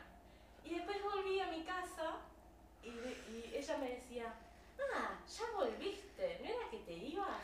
[0.65, 2.17] Y después volví a mi casa
[2.83, 4.35] y, y ella me decía,
[4.95, 7.43] ah, ya volviste, ¿no era que te ibas?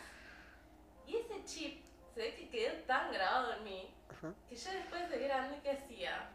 [1.07, 1.85] Y ese chip
[2.15, 3.95] se ve que quedó tan grabado en mí
[4.49, 6.31] que yo después de grande, ¿qué hacía?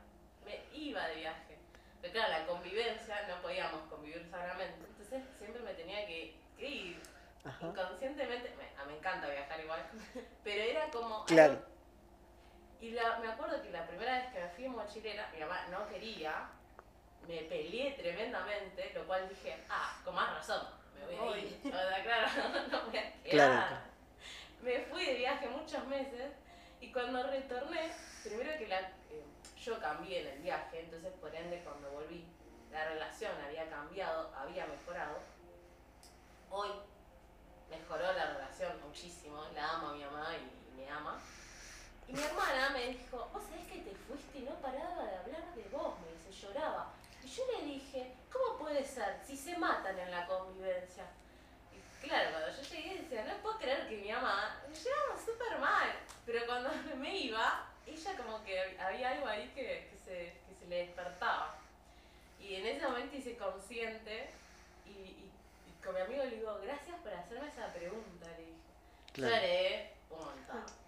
[0.46, 1.58] Me iba de viaje.
[2.02, 7.02] Pero claro, la convivencia, no podíamos convivir sanamente, entonces siempre me tenía que, que ir.
[7.44, 7.66] Ajá.
[7.68, 9.84] Inconscientemente, me, ah, me encanta viajar igual,
[10.44, 11.26] pero era como...
[11.26, 11.54] Claro.
[11.54, 11.66] algo-
[12.80, 15.66] Y la- me acuerdo que la primera vez que me fui en mochilera, mi mamá
[15.70, 16.50] no quería,
[17.28, 21.60] me peleé tremendamente, lo cual dije, ah, con más razón, me voy a ir.
[21.66, 22.28] O sea, claro,
[22.72, 23.32] no me voy a quedar.
[23.32, 23.76] Claro.
[24.62, 26.32] Me fui de viaje muchos meses
[26.80, 27.92] y cuando retorné,
[28.24, 29.26] primero que la, eh,
[29.60, 32.24] yo cambié en el viaje, entonces por ende cuando volví,
[32.72, 35.18] la relación había cambiado, había mejorado.
[36.52, 36.70] Hoy
[37.72, 41.20] mejoró la relación muchísimo, la amo a mi mamá y, me ama.
[42.08, 45.56] Y mi hermana me dijo, vos sabés que te fuiste y no paraba de hablar
[45.56, 46.92] de vos, me dice, lloraba.
[47.24, 51.06] Y yo le dije, ¿cómo puede ser si se matan en la convivencia?
[51.72, 55.92] Y claro, cuando yo llegué decía, no puedo creer que mi mamá, llevamos súper mal.
[56.26, 60.66] Pero cuando me iba, ella como que había algo ahí que, que se, que se
[60.68, 61.56] le despertaba.
[62.40, 64.41] Y en ese momento hice consciente
[65.84, 68.58] con mi amigo le digo, gracias por hacerme esa pregunta, le dije.
[69.13, 69.36] Claro.
[69.36, 70.82] Lloré un montón.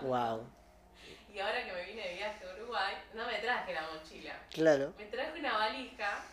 [0.00, 0.46] Wow.
[1.34, 4.34] Y ahora que me vine de viaje a Uruguay, no me traje la mochila.
[4.50, 4.94] Claro.
[4.96, 6.24] Me traje una valija,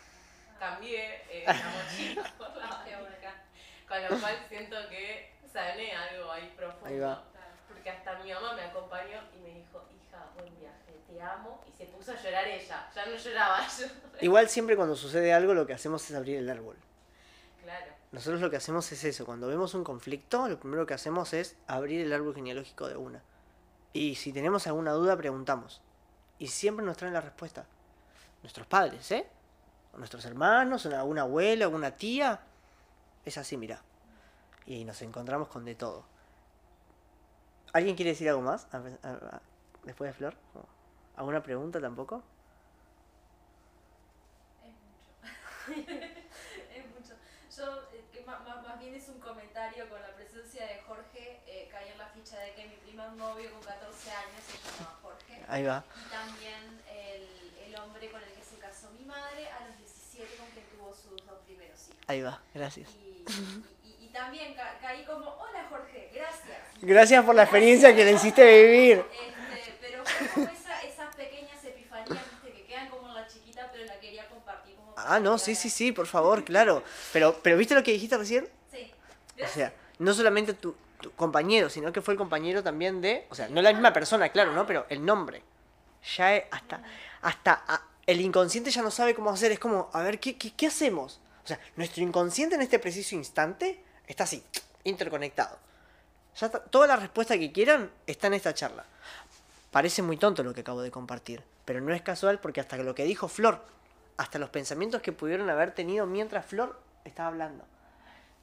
[0.58, 3.44] cambié eh, la mochila por la valija,
[3.88, 6.86] con lo cual siento que sané algo ahí profundo.
[6.86, 7.22] Ahí va.
[7.68, 11.62] Porque hasta mi mamá me acompañó y me dijo, hija, buen viaje, te amo.
[11.68, 13.86] Y se puso a llorar ella, ya no lloraba yo.
[14.20, 16.76] Igual siempre cuando sucede algo lo que hacemos es abrir el árbol.
[18.12, 21.56] Nosotros lo que hacemos es eso, cuando vemos un conflicto, lo primero que hacemos es
[21.66, 23.22] abrir el árbol genealógico de una.
[23.92, 25.80] Y si tenemos alguna duda, preguntamos.
[26.38, 27.66] Y siempre nos traen la respuesta.
[28.42, 29.26] Nuestros padres, ¿eh?
[29.94, 32.40] O nuestros hermanos, o alguna abuela, alguna tía.
[33.24, 33.80] Es así, mira.
[34.66, 36.04] Y nos encontramos con de todo.
[37.72, 38.66] ¿Alguien quiere decir algo más?
[39.84, 40.34] Después de Flor.
[41.16, 42.22] ¿Alguna pregunta tampoco?
[44.62, 45.80] Mucho.
[45.80, 47.14] es mucho.
[47.56, 48.22] Yo, eh, que
[48.90, 52.52] bien es un comentario con la presencia de Jorge, eh, caí en la ficha de
[52.54, 55.42] que mi primer novio con 14 años se llamaba Jorge.
[55.48, 55.84] Ahí va.
[56.06, 60.36] Y también el, el hombre con el que se casó mi madre a los 17
[60.36, 61.96] con quien tuvo sus dos primeros hijos.
[62.06, 62.40] Ahí va.
[62.54, 62.90] Gracias.
[62.90, 66.58] Y, y- y- y también ca- caí como, hola Jorge, gracias.
[66.80, 69.04] Gracias por la experiencia que le hiciste vivir.
[69.52, 72.52] Este, pero fue como esa- esas pequeñas epifanías ¿viste?
[72.52, 75.68] que quedan como en la chiquita, pero la quería compartir como Ah, no, sí, sí,
[75.70, 76.82] sí, por favor, claro.
[77.12, 78.48] Pero, pero ¿viste lo que dijiste recién?
[79.42, 80.74] O sea, no solamente tu,
[81.14, 84.52] compañero, sino que fue el compañero también de, o sea, no la misma persona, claro,
[84.52, 84.66] ¿no?
[84.66, 85.42] Pero el nombre.
[86.16, 86.82] Ya es hasta,
[87.22, 90.52] hasta ah, el inconsciente ya no sabe cómo hacer, es como, a ver, ¿qué, qué,
[90.54, 91.20] qué hacemos?
[91.44, 94.42] O sea, nuestro inconsciente en este preciso instante está así,
[94.84, 95.58] interconectado.
[96.36, 98.84] Ya está- toda la respuesta que quieran está en esta charla.
[99.70, 102.94] Parece muy tonto lo que acabo de compartir, pero no es casual porque hasta lo
[102.94, 103.64] que dijo Flor,
[104.16, 107.64] hasta los pensamientos que pudieron haber tenido mientras Flor estaba hablando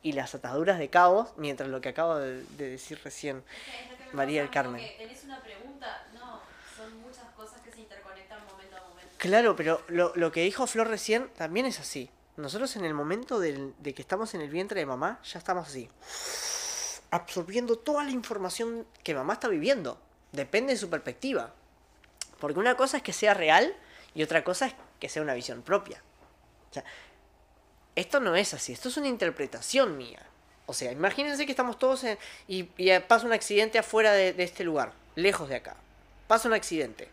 [0.03, 3.43] y las ataduras de cabos, mientras lo que acabo de, de decir recién.
[4.11, 4.85] María del Carmen.
[4.85, 6.39] que tenés una pregunta, no,
[6.77, 9.11] son muchas cosas que se interconectan momento a momento.
[9.17, 12.09] Claro, pero lo, lo que dijo Flor recién también es así.
[12.37, 15.67] Nosotros en el momento del- de que estamos en el vientre de mamá, ya estamos
[15.67, 15.89] así.
[17.11, 19.99] Absorbiendo toda la información que mamá está viviendo.
[20.31, 21.53] Depende de su perspectiva.
[22.39, 23.75] Porque una cosa es que sea real
[24.15, 26.01] y otra cosa es que sea una visión propia.
[26.71, 26.83] O sea,
[27.95, 30.19] esto no es así, esto es una interpretación mía.
[30.65, 32.63] O sea, imagínense que estamos todos en, y,
[33.08, 35.75] pasa un accidente afuera de, de este lugar, lejos de acá.
[36.27, 37.10] Pasa un accidente.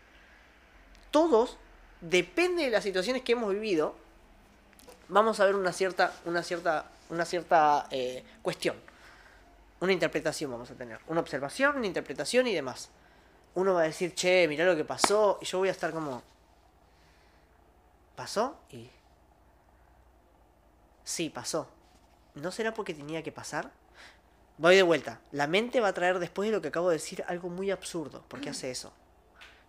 [1.11, 1.57] Todos,
[1.99, 3.95] depende de las situaciones que hemos vivido,
[5.11, 8.75] vamos a ver una cierta, una cierta, una cierta eh, cuestión.
[9.79, 10.99] Una interpretación vamos a tener.
[11.07, 12.89] Una observación, una interpretación y demás.
[13.55, 15.37] Uno va a decir, che, mirá lo que pasó.
[15.41, 16.23] Y yo voy a estar como.
[18.15, 18.57] ¿Pasó?
[18.71, 18.89] Y.
[21.03, 21.69] Sí, pasó.
[22.35, 23.71] ¿No será porque tenía que pasar?
[24.57, 25.19] Voy de vuelta.
[25.31, 28.23] La mente va a traer después de lo que acabo de decir algo muy absurdo.
[28.27, 28.93] ¿Por qué hace eso?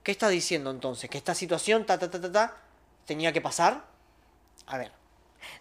[0.03, 1.09] ¿Qué está diciendo entonces?
[1.09, 2.57] ¿Que esta situación, ta, ta, ta, ta, ta,
[3.07, 3.85] tenía que pasar?
[4.67, 4.93] A ver.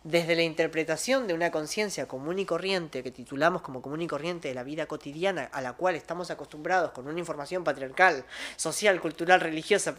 [0.04, 4.48] Desde la interpretación de una conciencia común y corriente, que titulamos como común y corriente
[4.48, 8.26] de la vida cotidiana, a la cual estamos acostumbrados con una información patriarcal,
[8.58, 9.96] social, cultural, religiosa,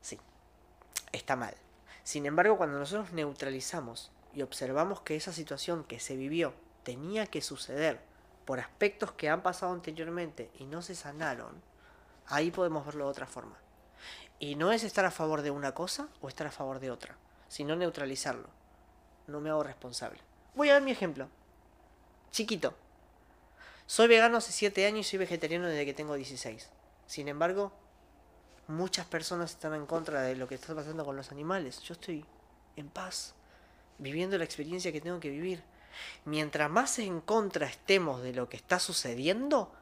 [0.00, 0.18] sí,
[1.12, 1.54] está mal.
[2.04, 7.42] Sin embargo, cuando nosotros neutralizamos y observamos que esa situación que se vivió tenía que
[7.42, 8.00] suceder
[8.44, 11.62] por aspectos que han pasado anteriormente y no se sanaron,
[12.26, 13.56] ahí podemos verlo de otra forma.
[14.38, 17.16] Y no es estar a favor de una cosa o estar a favor de otra,
[17.48, 18.48] sino neutralizarlo.
[19.28, 20.20] No me hago responsable.
[20.54, 21.28] Voy a dar mi ejemplo.
[22.32, 22.74] Chiquito.
[23.86, 26.70] Soy vegano hace 7 años y soy vegetariano desde que tengo 16.
[27.06, 27.72] Sin embargo,
[28.66, 31.80] muchas personas están en contra de lo que está pasando con los animales.
[31.82, 32.24] Yo estoy
[32.76, 33.34] en paz,
[34.02, 35.62] viviendo la experiencia que tengo que vivir.
[36.24, 39.72] Mientras más en contra estemos de lo que está sucediendo,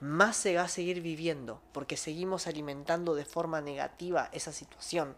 [0.00, 5.16] más se va a seguir viviendo, porque seguimos alimentando de forma negativa esa situación.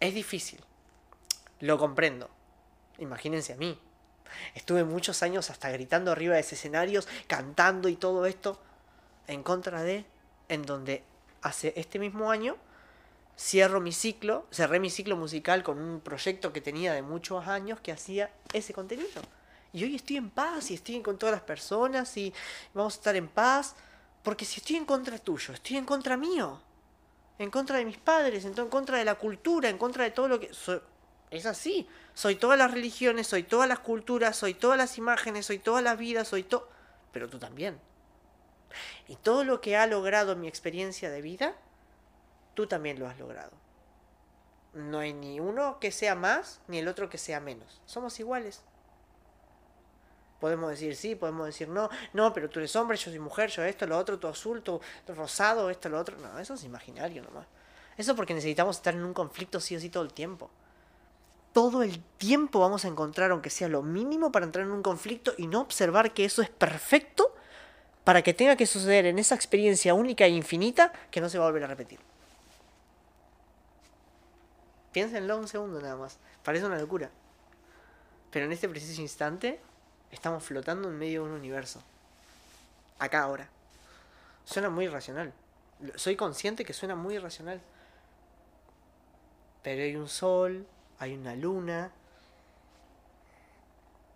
[0.00, 0.60] Es difícil,
[1.60, 2.28] lo comprendo.
[2.98, 3.78] Imagínense a mí.
[4.54, 8.60] Estuve muchos años hasta gritando arriba de escenarios, cantando y todo esto,
[9.26, 10.04] en contra de,
[10.48, 11.04] en donde
[11.42, 12.56] hace este mismo año
[13.38, 17.80] cierro mi ciclo, cerré mi ciclo musical con un proyecto que tenía de muchos años
[17.80, 19.22] que hacía ese contenido.
[19.72, 22.32] Y hoy estoy en paz y estoy con todas las personas y
[22.72, 23.74] vamos a estar en paz.
[24.22, 26.60] Porque si estoy en contra tuyo, estoy en contra mío.
[27.38, 30.38] En contra de mis padres, en contra de la cultura, en contra de todo lo
[30.38, 30.50] que...
[31.30, 31.88] es así.
[32.14, 35.98] Soy todas las religiones, soy todas las culturas, soy todas las imágenes, soy todas las
[35.98, 36.68] vidas, soy todo...
[37.12, 37.80] Pero tú también.
[39.08, 41.56] Y todo lo que ha logrado mi experiencia de vida,
[42.54, 43.52] tú también lo has logrado.
[44.72, 47.80] No hay ni uno que sea más, ni el otro que sea menos.
[47.86, 48.62] Somos iguales.
[50.40, 51.88] Podemos decir sí, podemos decir no.
[52.12, 54.80] No, pero tú eres hombre, yo soy mujer, yo esto, lo otro, tú azul, tú,
[55.08, 56.16] rosado, esto, lo otro.
[56.18, 57.46] No, eso es imaginario nomás.
[57.96, 60.50] Eso porque necesitamos estar en un conflicto sí o sí todo el tiempo.
[61.52, 65.32] todo el tiempo vamos a encontrar, aunque sea lo mínimo, para entrar en un conflicto
[65.38, 67.32] y no observar que eso es perfecto
[68.02, 71.44] para que tenga que suceder en esa experiencia única e infinita que no se va
[71.44, 72.00] a volver a repetir.
[74.94, 76.18] Piénsenlo un segundo nada más.
[76.44, 77.10] Parece una locura.
[78.30, 79.60] Pero en este preciso instante
[80.12, 81.82] estamos flotando en medio de un universo.
[83.00, 83.48] Acá ahora.
[84.44, 85.32] Suena muy irracional.
[85.96, 87.60] Soy consciente que suena muy irracional.
[89.64, 90.64] Pero hay un sol,
[91.00, 91.90] hay una luna,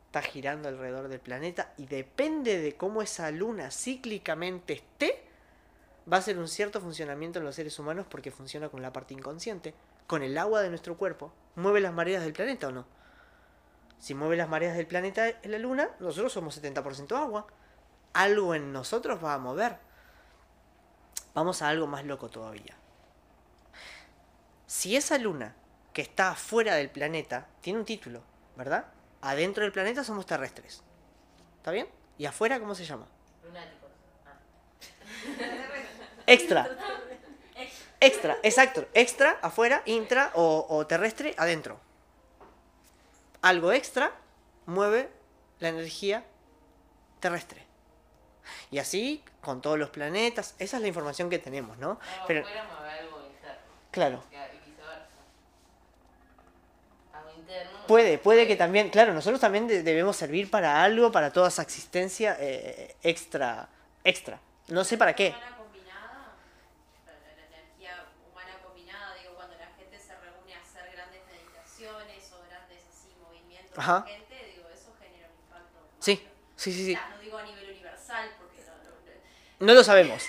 [0.07, 5.25] está girando alrededor del planeta y depende de cómo esa luna cíclicamente esté,
[6.11, 9.15] va a ser un cierto funcionamiento en los seres humanos porque funciona con la parte
[9.15, 9.75] inconsciente,
[10.09, 11.33] con el agua de nuestro cuerpo.
[11.55, 12.87] ¿Mueve las mareas del planeta o no?
[14.01, 17.47] Si mueve las mareas del planeta en la luna, nosotros somos 70% agua.
[18.15, 19.77] Algo en nosotros va a mover.
[21.35, 22.75] Vamos a algo más loco todavía.
[24.67, 25.55] Si esa luna
[25.93, 28.23] que está fuera del planeta tiene un título,
[28.57, 28.87] ¿verdad?
[29.21, 30.83] Adentro del planeta somos terrestres.
[31.59, 31.87] ¿Está bien?
[32.17, 33.07] ¿Y afuera cómo se llama?
[33.45, 33.91] Lunáticos.
[34.27, 34.39] Ah.
[36.27, 36.69] Extra.
[38.01, 38.87] Extra, exacto.
[38.95, 41.81] Extra, afuera, intra o, o terrestre, adentro.
[43.43, 44.13] Algo extra
[44.67, 45.09] mueve
[45.61, 46.25] la energía
[47.21, 47.65] terrestre.
[48.71, 50.55] Y así con todos los planetas.
[50.59, 51.99] Esa es la información que tenemos, ¿no?
[52.15, 53.59] Algo Pero, afuera mueve algo interno.
[53.91, 54.23] claro.
[54.31, 55.09] Y viceversa.
[57.13, 57.87] Algo interno.
[57.87, 61.63] Puede, puede que también, claro, nosotros también de- debemos servir para algo, para toda esa
[61.63, 63.69] existencia eh, extra,
[64.05, 64.39] extra.
[64.69, 65.29] No sé para qué.
[65.31, 66.35] humana combinada,
[67.07, 71.23] la, la- la energía humana combinada, digo, cuando la gente se reúne a hacer grandes
[71.27, 74.07] meditaciones o grandes así movimientos Ajá.
[74.07, 75.79] de gente, digo, eso genera un impacto.
[76.01, 76.23] Sí,
[76.57, 77.03] sí, sí, sí.
[77.11, 78.63] No digo a nivel universal, porque
[79.61, 80.25] no, No lo sabemos.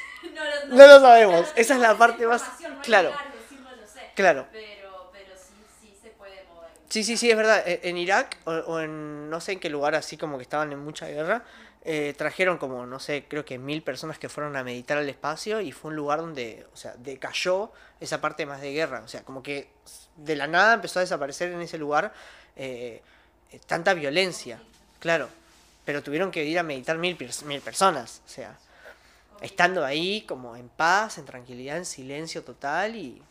[0.69, 1.53] no, lo sabemos.
[1.55, 2.43] Esa es la parte más...
[2.83, 4.11] Claro, sé.
[4.15, 4.47] claro.
[4.51, 6.69] Pero, pero sí, sí se puede mover.
[6.89, 7.63] Sí, sí, sí, es verdad.
[7.67, 10.71] E- En Irak o, o en no sé en qué lugar, así como que estaban
[10.71, 11.43] en mucha guerra,
[11.83, 15.61] eh, trajeron como, no sé, creo que mil personas que fueron a meditar al espacio
[15.61, 19.01] y fue un lugar donde, o sea, decayó esa parte más de guerra.
[19.03, 19.69] O sea, como que
[20.17, 22.13] de la nada empezó a desaparecer en ese lugar
[22.55, 23.01] eh,
[23.65, 24.61] tanta violencia,
[24.99, 25.29] claro.
[25.85, 28.55] Pero tuvieron que ir a meditar mil, pers- mil personas, o sea,
[29.41, 33.21] estando ahí como en paz, en tranquilidad, en silencio total y...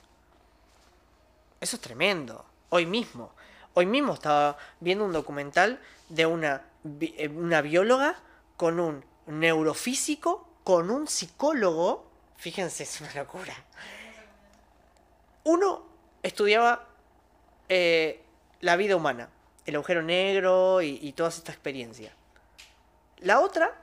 [1.61, 2.45] Eso es tremendo.
[2.71, 3.33] Hoy mismo.
[3.75, 6.63] Hoy mismo estaba viendo un documental de una,
[7.01, 8.19] eh, una bióloga
[8.57, 12.09] con un neurofísico, con un psicólogo.
[12.39, 13.55] Fíjense, es una locura.
[15.45, 15.83] Uno
[16.23, 16.87] estudiaba
[17.69, 18.23] eh,
[18.61, 19.29] la vida humana,
[19.69, 22.11] el agujero negro y, toda esta experiencia.
[23.19, 23.79] La otra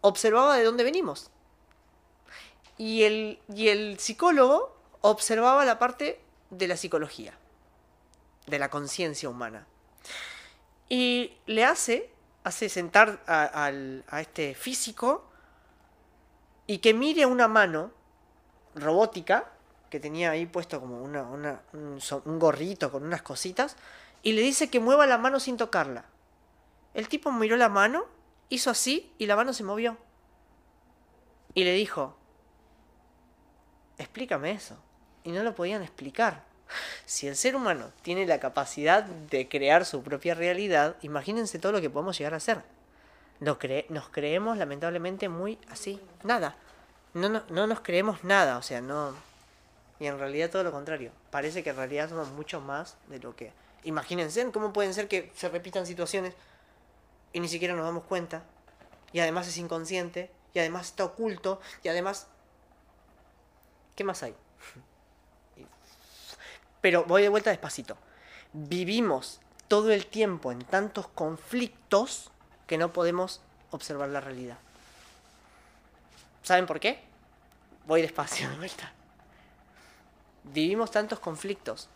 [0.00, 1.32] observaba de dónde venimos.
[2.78, 6.20] Y el, y el psicólogo observaba la parte
[6.50, 7.34] de la psicología,
[8.46, 9.66] de la conciencia humana.
[10.88, 12.08] Y le hace,
[12.44, 15.28] hace sentar a, este físico
[16.68, 17.90] y que mire una mano
[18.76, 19.50] robótica
[19.90, 21.24] que tenía ahí puesto como una,
[21.72, 23.76] un gorrito con unas cositas
[24.26, 26.04] y le dice que mueva la mano sin tocarla.
[26.94, 28.06] El tipo miró la mano,
[28.48, 29.98] hizo así y la mano se movió.
[31.54, 32.16] Y le dijo,
[33.98, 34.76] explícame eso.
[35.22, 36.42] Y no lo podían explicar.
[37.04, 41.80] Si el ser humano tiene la capacidad de crear su propia realidad, imagínense todo lo
[41.80, 42.64] que podemos llegar a hacer.
[43.38, 46.56] Nos, cre- nos creemos lamentablemente muy así, nada.
[47.14, 49.14] No, no, no nos creemos nada, o sea, no...
[50.00, 51.12] Y en realidad todo lo contrario.
[51.30, 53.52] Parece que en realidad somos mucho más de lo que...
[53.86, 56.34] Imagínense cómo pueden ser que se repitan situaciones
[57.32, 58.42] y ni siquiera nos damos cuenta.
[59.12, 62.26] Y además es inconsciente, y además está oculto, y además...
[63.94, 64.34] ¿Qué más hay?
[66.80, 67.96] Pero voy de vuelta despacito.
[68.52, 72.32] Vivimos todo el tiempo en tantos conflictos
[72.66, 74.58] que no podemos observar la realidad.
[76.42, 77.02] ¿Saben por qué?
[77.86, 78.92] Voy despacio de vuelta.
[80.42, 81.88] Vivimos tantos conflictos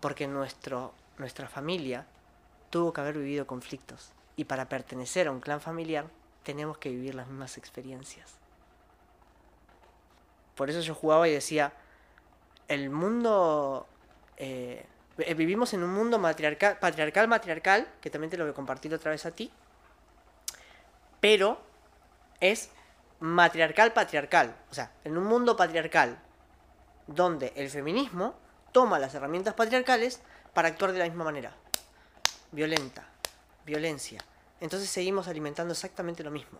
[0.00, 2.06] porque nuestro, nuestra familia
[2.70, 4.12] tuvo que haber vivido conflictos.
[4.36, 6.06] Y para pertenecer a un clan familiar
[6.42, 8.34] tenemos que vivir las mismas experiencias.
[10.54, 11.72] Por eso yo jugaba y decía,
[12.68, 13.86] el mundo...
[14.36, 14.86] eh,
[15.18, 18.92] eh, vivimos en un mundo matriarcal, patriarcal, matriarcal, que también te lo voy a compartir
[18.92, 19.50] otra vez a ti,
[21.20, 21.60] pero
[22.40, 22.70] es
[23.20, 24.56] matriarcal, patriarcal.
[24.70, 26.18] O sea, en un mundo patriarcal,
[27.06, 28.34] donde el feminismo
[28.72, 30.20] toma las herramientas patriarcales
[30.54, 31.52] para actuar de la misma manera.
[32.52, 33.06] Violenta,
[33.66, 34.24] violencia.
[34.60, 36.58] Entonces seguimos alimentando exactamente lo mismo.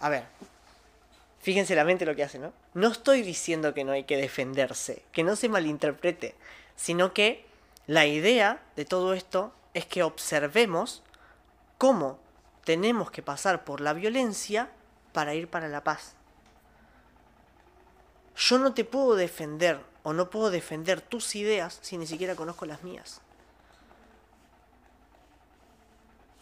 [0.00, 0.24] A ver,
[1.40, 2.52] fíjense la mente lo que hace, ¿no?
[2.74, 6.34] No estoy diciendo que no hay que defenderse, que no se malinterprete,
[6.76, 7.46] sino que
[7.86, 11.02] La idea de todo esto es que observemos
[11.78, 12.20] cómo
[12.64, 14.70] tenemos que pasar por la violencia
[15.12, 16.14] para ir para la paz.
[18.36, 22.66] Yo no te puedo defender o no puedo defender tus ideas si ni siquiera conozco
[22.66, 23.20] las mías.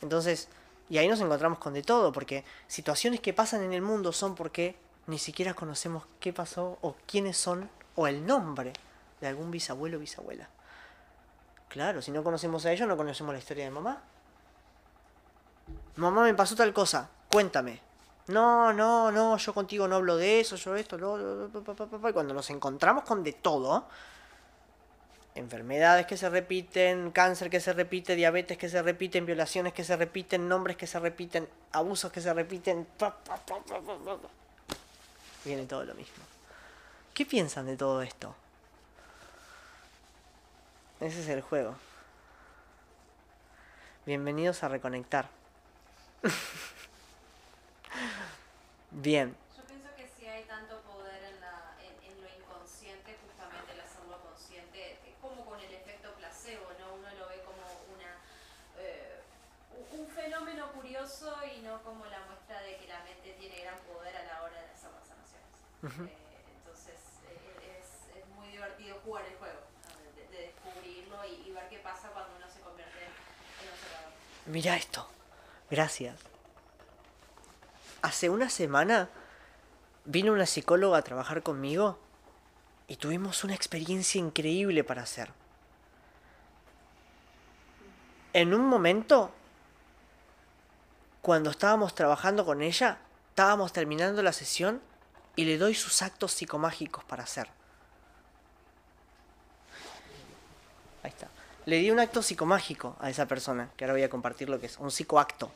[0.02, 0.48] Entonces,
[0.88, 4.34] y ahí nos encontramos con de todo, porque situaciones que pasan en el mundo son
[4.34, 8.72] porque ni siquiera conocemos qué pasó o quiénes son o el nombre
[9.20, 10.48] de algún bisabuelo o bisabuela.
[11.68, 14.02] Claro, si no conocemos a ellos, no conocemos la historia de mamá.
[15.96, 17.89] Mamá, me pasó tal cosa, cuéntame.
[18.30, 21.48] No, no, no, yo contigo no hablo de eso, yo esto, lo.
[22.08, 23.88] Y cuando nos encontramos con de todo,
[25.34, 29.96] enfermedades que se repiten, cáncer que se repite, diabetes que se repiten, violaciones que se
[29.96, 32.86] repiten, nombres que se repiten, abusos que se repiten,
[35.44, 36.24] viene todo lo mismo.
[37.12, 38.36] ¿Qué piensan de todo esto?
[41.00, 41.74] Ese es el juego.
[44.06, 45.28] Bienvenidos a Reconectar.
[48.90, 49.36] Bien.
[49.56, 53.80] Yo pienso que si hay tanto poder en, la, en, en lo inconsciente, justamente el
[53.80, 56.94] hacerlo consciente, es como con el efecto placebo, ¿no?
[56.94, 57.62] Uno lo ve como
[57.94, 58.12] una,
[58.78, 59.20] eh,
[59.92, 64.14] un- fenómeno curioso y no como la muestra de que la mente tiene gran poder
[64.16, 66.10] a la hora de hacer las sanaciones.
[66.10, 66.16] Eh,
[66.58, 66.98] entonces
[67.30, 69.60] eh, es, es muy divertido jugar el juego,
[70.30, 74.12] de descubrirlo y, y ver qué pasa cuando uno se convierte en observador.
[74.46, 75.06] Mira esto.
[75.70, 76.16] Gracias.
[78.02, 79.08] Hace una semana
[80.04, 81.98] vino una psicóloga a trabajar conmigo
[82.88, 85.30] y tuvimos una experiencia increíble para hacer.
[88.32, 89.32] En un momento,
[91.20, 92.98] cuando estábamos trabajando con ella,
[93.30, 94.80] estábamos terminando la sesión
[95.36, 97.48] y le doy sus actos psicomágicos para hacer.
[101.02, 101.28] Ahí está.
[101.66, 104.66] Le di un acto psicomágico a esa persona, que ahora voy a compartir lo que
[104.66, 105.52] es, un psicoacto,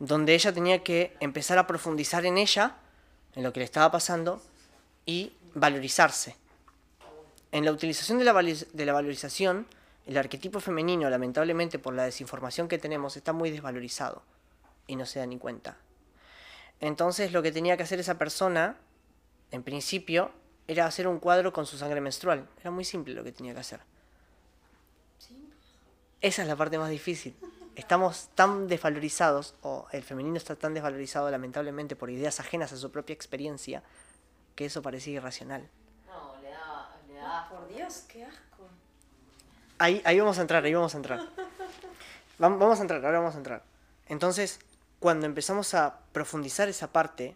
[0.00, 2.76] donde ella tenía que empezar a profundizar en ella,
[3.36, 4.42] en lo que le estaba pasando,
[5.06, 6.36] y valorizarse.
[7.52, 9.66] En la utilización de la, vali- de la valorización,
[10.06, 14.22] el arquetipo femenino, lamentablemente por la desinformación que tenemos, está muy desvalorizado
[14.86, 15.76] y no se da ni cuenta.
[16.80, 18.76] Entonces lo que tenía que hacer esa persona,
[19.50, 20.32] en principio,
[20.66, 22.48] era hacer un cuadro con su sangre menstrual.
[22.60, 23.80] Era muy simple lo que tenía que hacer.
[26.20, 27.36] Esa es la parte más difícil.
[27.80, 32.92] Estamos tan desvalorizados, o el femenino está tan desvalorizado lamentablemente por ideas ajenas a su
[32.92, 33.82] propia experiencia,
[34.54, 35.66] que eso parecía irracional.
[36.06, 38.68] No, le da, le da Por Dios, qué asco.
[39.78, 41.20] Ahí, ahí vamos a entrar, ahí vamos a entrar.
[42.38, 43.64] Vam- Vamos a entrar, ahora vamos a entrar.
[44.08, 44.60] Entonces,
[44.98, 47.34] cuando empezamos a profundizar esa parte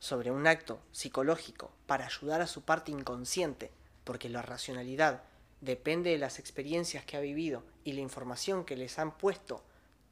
[0.00, 3.70] sobre un acto psicológico para ayudar a su parte inconsciente,
[4.02, 5.22] porque la racionalidad
[5.60, 9.62] depende de las experiencias que ha vivido y la información que les han puesto,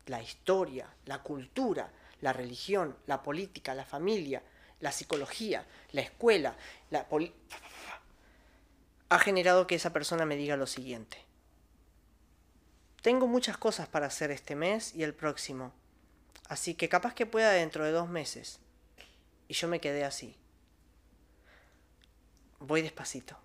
[0.07, 1.91] la historia, la cultura,
[2.21, 4.43] la religión, la política, la familia,
[4.81, 6.57] la psicología, la escuela,
[6.91, 7.07] la
[9.09, 11.19] ha generado que esa persona me diga lo siguiente.
[13.03, 15.73] Tengo muchas cosas para hacer este mes y el próximo.
[16.49, 18.61] Así que capaz que pueda dentro de dos meses.
[19.49, 20.37] Y yo me quedé así.
[22.61, 23.37] Voy despacito.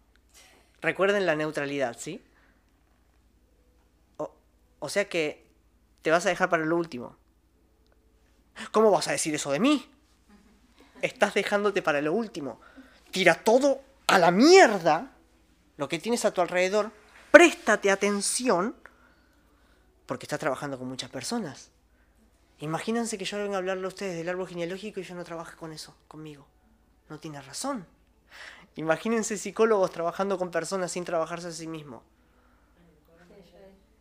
[0.79, 2.23] Recuerden la neutralidad, ¿sí?
[4.17, 4.33] O,
[4.79, 5.46] o sea que
[6.07, 7.17] te vas a dejar para lo último.
[8.71, 9.85] ¿Cómo vas a decir eso de mí?
[11.01, 12.61] Estás dejándote para lo último.
[13.11, 15.11] Tira todo a la mierda.
[15.75, 16.93] Lo que tienes a tu alrededor.
[17.29, 18.73] Préstate atención
[20.05, 21.71] porque está trabajando con muchas personas.
[22.59, 25.57] Imagínense que yo venga a hablarle a ustedes del árbol genealógico y yo no trabaje
[25.57, 26.47] con eso, conmigo.
[27.09, 27.85] No tiene razón.
[28.77, 32.01] Imagínense psicólogos trabajando con personas sin trabajarse a sí mismo.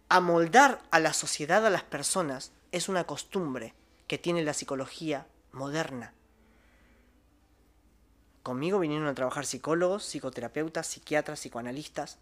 [0.08, 3.74] Amoldar a la sociedad a las personas es una costumbre
[4.06, 6.12] que tiene la psicología moderna.
[8.42, 12.18] Conmigo vinieron a trabajar psicólogos, psicoterapeutas, psiquiatras, psicoanalistas,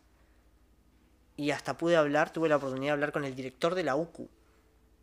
[1.36, 4.28] y hasta pude hablar, tuve la oportunidad de hablar con el director de la UCU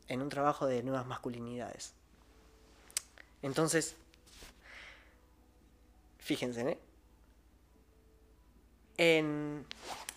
[0.07, 1.93] en un trabajo de nuevas masculinidades.
[3.43, 3.95] Entonces,
[6.19, 6.79] fíjense, ¿eh?
[8.97, 9.65] En,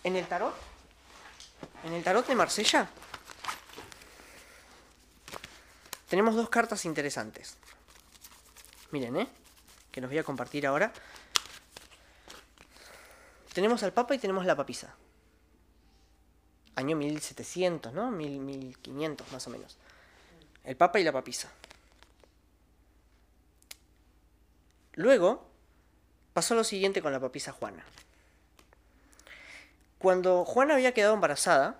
[0.03, 0.55] en el tarot,
[1.83, 2.89] en el tarot de Marsella,
[6.09, 7.57] tenemos dos cartas interesantes.
[8.91, 9.27] Miren, ¿eh?
[9.91, 10.91] Que nos voy a compartir ahora.
[13.53, 14.95] Tenemos al Papa y tenemos la papisa
[16.75, 18.11] año 1700, ¿no?
[18.11, 19.77] 1000, 1500 más o menos.
[20.63, 21.49] El Papa y la papisa.
[24.93, 25.49] Luego
[26.33, 27.83] pasó lo siguiente con la papisa Juana.
[29.99, 31.79] Cuando Juana había quedado embarazada,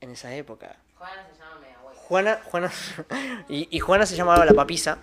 [0.00, 0.76] en esa época.
[0.96, 2.00] Juana se llama abuela.
[2.00, 2.72] Juana, Juana,
[3.48, 4.98] y, y Juana se llamaba la papisa.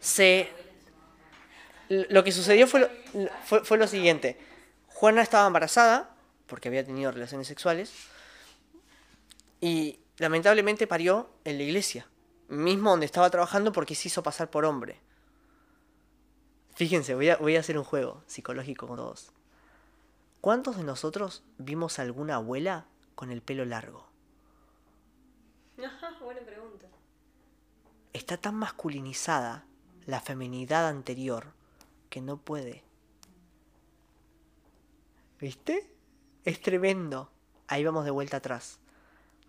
[0.00, 0.52] Se,
[1.88, 2.88] lo que sucedió fue lo,
[3.44, 4.38] fue, fue lo siguiente.
[4.88, 6.10] Juana estaba embarazada,
[6.46, 7.92] porque había tenido relaciones sexuales,
[9.60, 12.06] y lamentablemente parió en la iglesia,
[12.48, 15.00] mismo donde estaba trabajando porque se hizo pasar por hombre.
[16.74, 19.33] Fíjense, voy a, voy a hacer un juego psicológico con todos.
[20.44, 22.84] ¿Cuántos de nosotros vimos a alguna abuela
[23.14, 24.06] con el pelo largo?
[26.20, 26.86] Buena pregunta.
[28.12, 29.64] Está tan masculinizada
[30.04, 31.54] la feminidad anterior
[32.10, 32.84] que no puede.
[35.40, 35.90] ¿Viste?
[36.44, 37.30] Es tremendo.
[37.66, 38.80] Ahí vamos de vuelta atrás.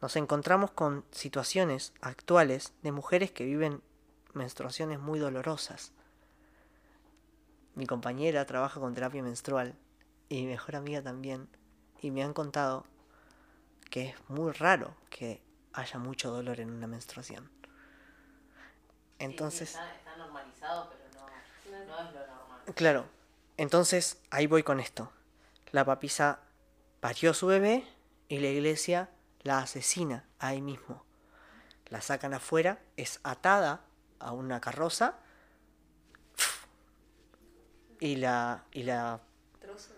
[0.01, 3.81] Nos encontramos con situaciones actuales de mujeres que viven
[4.33, 5.91] menstruaciones muy dolorosas.
[7.73, 9.75] Mi compañera trabaja con terapia menstrual
[10.29, 11.47] y mi mejor amiga también.
[12.01, 12.85] Y me han contado
[13.89, 15.41] que es muy raro que
[15.73, 17.49] haya mucho dolor en una menstruación.
[17.63, 17.69] Sí,
[19.19, 19.69] Entonces...
[19.69, 22.61] está, está normalizado, pero no, no es lo normal.
[22.75, 23.05] Claro,
[23.57, 25.11] entonces ahí voy con esto.
[25.71, 26.39] La papisa
[26.99, 27.87] parió a su bebé
[28.27, 29.09] y la iglesia
[29.43, 31.05] la asesina ahí mismo.
[31.87, 33.81] La sacan afuera, es atada
[34.19, 35.19] a una carroza
[37.99, 39.21] y la, y la,
[39.59, 39.94] Trozo.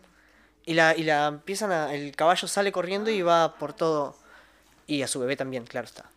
[0.68, 4.16] Y la, y la empiezan a, el caballo sale corriendo y va por todo,
[4.86, 6.10] y a su bebé también, claro está.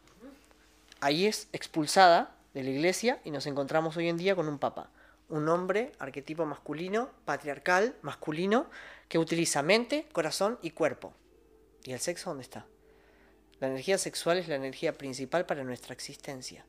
[1.01, 4.91] Ahí es expulsada de la iglesia y nos encontramos hoy en día con un papa.
[5.29, 8.67] Un hombre, arquetipo masculino, patriarcal, masculino,
[9.09, 11.15] que utiliza mente, corazón y cuerpo.
[11.85, 12.67] ¿Y el sexo dónde está?
[13.61, 16.65] La energía sexual es la energía principal para nuestra existencia.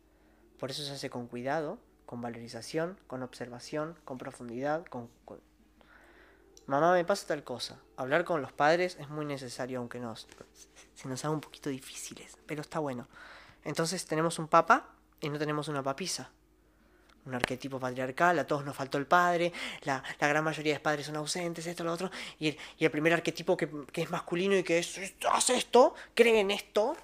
[0.59, 5.09] Por eso se hace con cuidado, con valorización, con observación, con profundidad, con...
[5.25, 5.41] con-
[6.67, 7.79] Mamá, me pasa tal cosa.
[7.97, 10.27] Hablar con los padres es muy necesario, aunque nos,
[10.95, 13.07] se nos haga un poquito difíciles, pero está bueno.
[13.63, 14.89] Entonces tenemos un papa
[15.19, 16.31] y no tenemos una papisa.
[17.25, 21.05] Un arquetipo patriarcal, a todos nos faltó el padre, la, la gran mayoría de padres
[21.05, 22.09] son ausentes, esto, lo otro,
[22.39, 24.99] y el, y el primer arquetipo que, que es masculino y que es,
[25.29, 26.97] haz esto, cree en esto,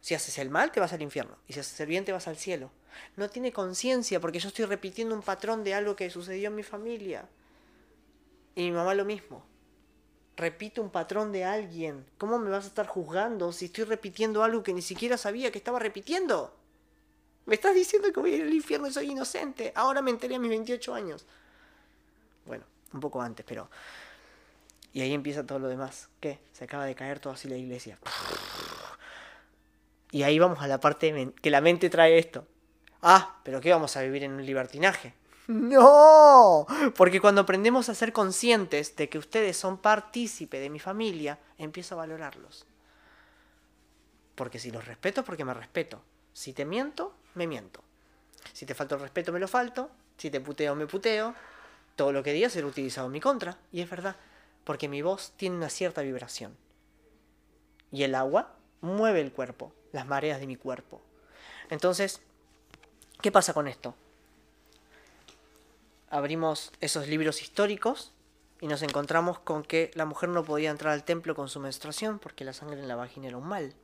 [0.00, 2.26] si haces el mal te vas al infierno, y si haces el bien te vas
[2.26, 2.70] al cielo.
[3.16, 6.62] No tiene conciencia porque yo estoy repitiendo un patrón de algo que sucedió en mi
[6.62, 7.28] familia.
[8.54, 9.44] Y mi mamá lo mismo.
[10.36, 12.06] Repito un patrón de alguien.
[12.18, 15.58] ¿Cómo me vas a estar juzgando si estoy repitiendo algo que ni siquiera sabía que
[15.58, 16.56] estaba repitiendo?
[17.46, 19.72] Me estás diciendo que voy a ir al infierno y soy inocente.
[19.74, 21.26] Ahora me enteré a mis 28 años.
[22.46, 23.70] Bueno, un poco antes, pero...
[24.92, 26.08] Y ahí empieza todo lo demás.
[26.20, 26.40] ¿Qué?
[26.52, 27.98] Se acaba de caer todo así la iglesia.
[30.10, 32.46] Y ahí vamos a la parte que la mente trae esto.
[33.02, 35.14] Ah, pero ¿qué vamos a vivir en un libertinaje?
[35.50, 41.40] No, porque cuando aprendemos a ser conscientes de que ustedes son partícipe de mi familia,
[41.58, 42.66] empiezo a valorarlos.
[44.36, 46.02] Porque si los respeto es porque me respeto.
[46.32, 47.82] Si te miento, me miento.
[48.52, 49.90] Si te falto el respeto, me lo falto.
[50.18, 51.34] Si te puteo, me puteo.
[51.96, 53.58] Todo lo que digas será utilizado en mi contra.
[53.72, 54.14] Y es verdad,
[54.62, 56.56] porque mi voz tiene una cierta vibración.
[57.90, 61.02] Y el agua mueve el cuerpo, las mareas de mi cuerpo.
[61.70, 62.20] Entonces,
[63.20, 63.96] ¿qué pasa con esto?
[66.10, 68.12] Abrimos esos libros históricos
[68.60, 72.18] y nos encontramos con que la mujer no podía entrar al templo con su menstruación
[72.18, 73.74] porque la sangre en la vagina era un mal.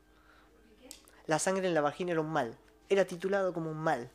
[1.27, 2.59] La sangre en la vagina era un mal.
[2.89, 4.11] Era titulado como un mal.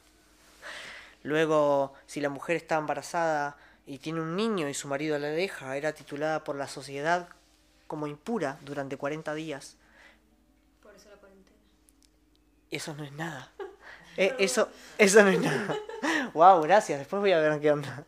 [1.24, 3.56] Luego, si la mujer está embarazada
[3.86, 7.30] y tiene un niño y su marido la deja, era titulada por la sociedad
[7.88, 9.78] como impura durante 40 días.
[10.84, 11.58] Por eso la cuarentena.
[12.70, 13.52] Eso no es nada.
[14.18, 15.74] Eh, eso, eso no es nada.
[16.34, 17.00] Wow, gracias.
[17.00, 18.06] Después voy a ver qué onda.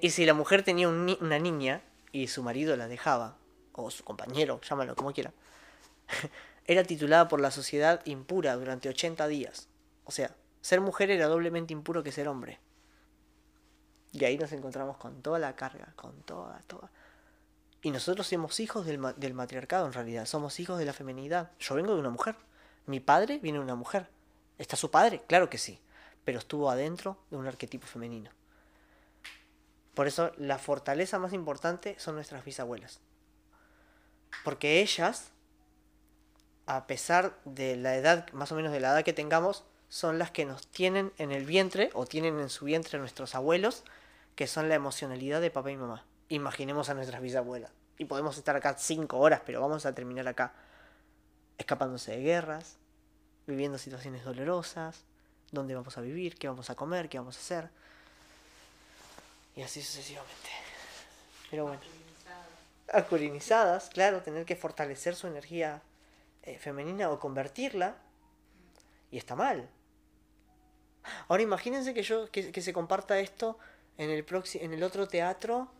[0.00, 1.82] Y si la mujer tenía un ni- una niña
[2.12, 3.36] y su marido la dejaba,
[3.72, 5.32] o su compañero, llámalo como quiera,
[6.66, 9.68] era titulada por la sociedad impura durante 80 días.
[10.04, 12.58] O sea, ser mujer era doblemente impuro que ser hombre.
[14.12, 16.90] Y ahí nos encontramos con toda la carga, con toda, toda.
[17.82, 21.50] Y nosotros somos hijos del, ma- del matriarcado en realidad, somos hijos de la feminidad.
[21.60, 22.34] Yo vengo de una mujer.
[22.86, 24.08] Mi padre viene de una mujer.
[24.58, 25.22] ¿Está su padre?
[25.28, 25.78] Claro que sí.
[26.28, 28.30] Pero estuvo adentro de un arquetipo femenino.
[29.94, 33.00] Por eso la fortaleza más importante son nuestras bisabuelas.
[34.44, 35.30] Porque ellas,
[36.66, 40.30] a pesar de la edad, más o menos de la edad que tengamos, son las
[40.30, 43.82] que nos tienen en el vientre o tienen en su vientre nuestros abuelos,
[44.34, 46.04] que son la emocionalidad de papá y mamá.
[46.28, 47.72] Imaginemos a nuestras bisabuelas.
[47.96, 50.52] Y podemos estar acá cinco horas, pero vamos a terminar acá
[51.56, 52.76] escapándose de guerras,
[53.46, 55.06] viviendo situaciones dolorosas,
[55.52, 57.70] dónde vamos a vivir, qué vamos a comer, qué vamos a hacer.
[59.56, 60.50] Y así sucesivamente.
[61.50, 61.80] Pero bueno.
[62.92, 65.82] Masculinizadas, claro, tener que fortalecer su energía
[66.42, 67.96] eh, femenina o convertirla
[69.10, 69.68] y está mal.
[71.28, 73.58] Ahora imagínense que yo que, que se comparta esto
[73.98, 75.70] en el proxi- en el otro teatro.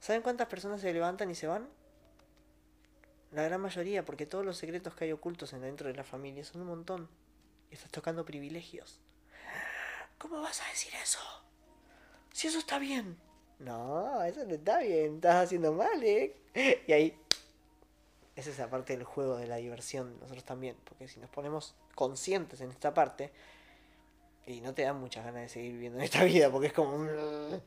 [0.00, 1.68] ¿Saben cuántas personas se levantan y se van?
[3.32, 6.44] La gran mayoría, porque todos los secretos que hay ocultos en dentro de la familia
[6.44, 7.08] son un montón.
[7.74, 9.00] Estás tocando privilegios.
[10.18, 11.18] ¿Cómo vas a decir eso?
[12.32, 13.18] Si eso está bien.
[13.58, 15.16] No, eso no está bien.
[15.16, 16.36] Estás haciendo mal, ¿eh?
[16.86, 17.18] Y ahí.
[18.36, 20.18] Esa es la parte del juego de la diversión.
[20.20, 20.76] Nosotros también.
[20.84, 23.32] Porque si nos ponemos conscientes en esta parte.
[24.46, 26.50] Y no te dan muchas ganas de seguir viviendo en esta vida.
[26.50, 26.96] Porque es como.
[26.96, 27.60] Dudas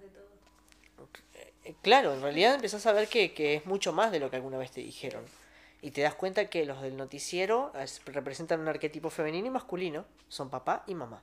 [0.00, 0.28] de todo.
[1.64, 4.36] Eh, Claro, en realidad empezás a ver que, que es mucho más de lo que
[4.36, 5.24] alguna vez te dijeron.
[5.82, 10.04] Y te das cuenta que los del noticiero es- representan un arquetipo femenino y masculino.
[10.28, 11.22] Son papá y mamá.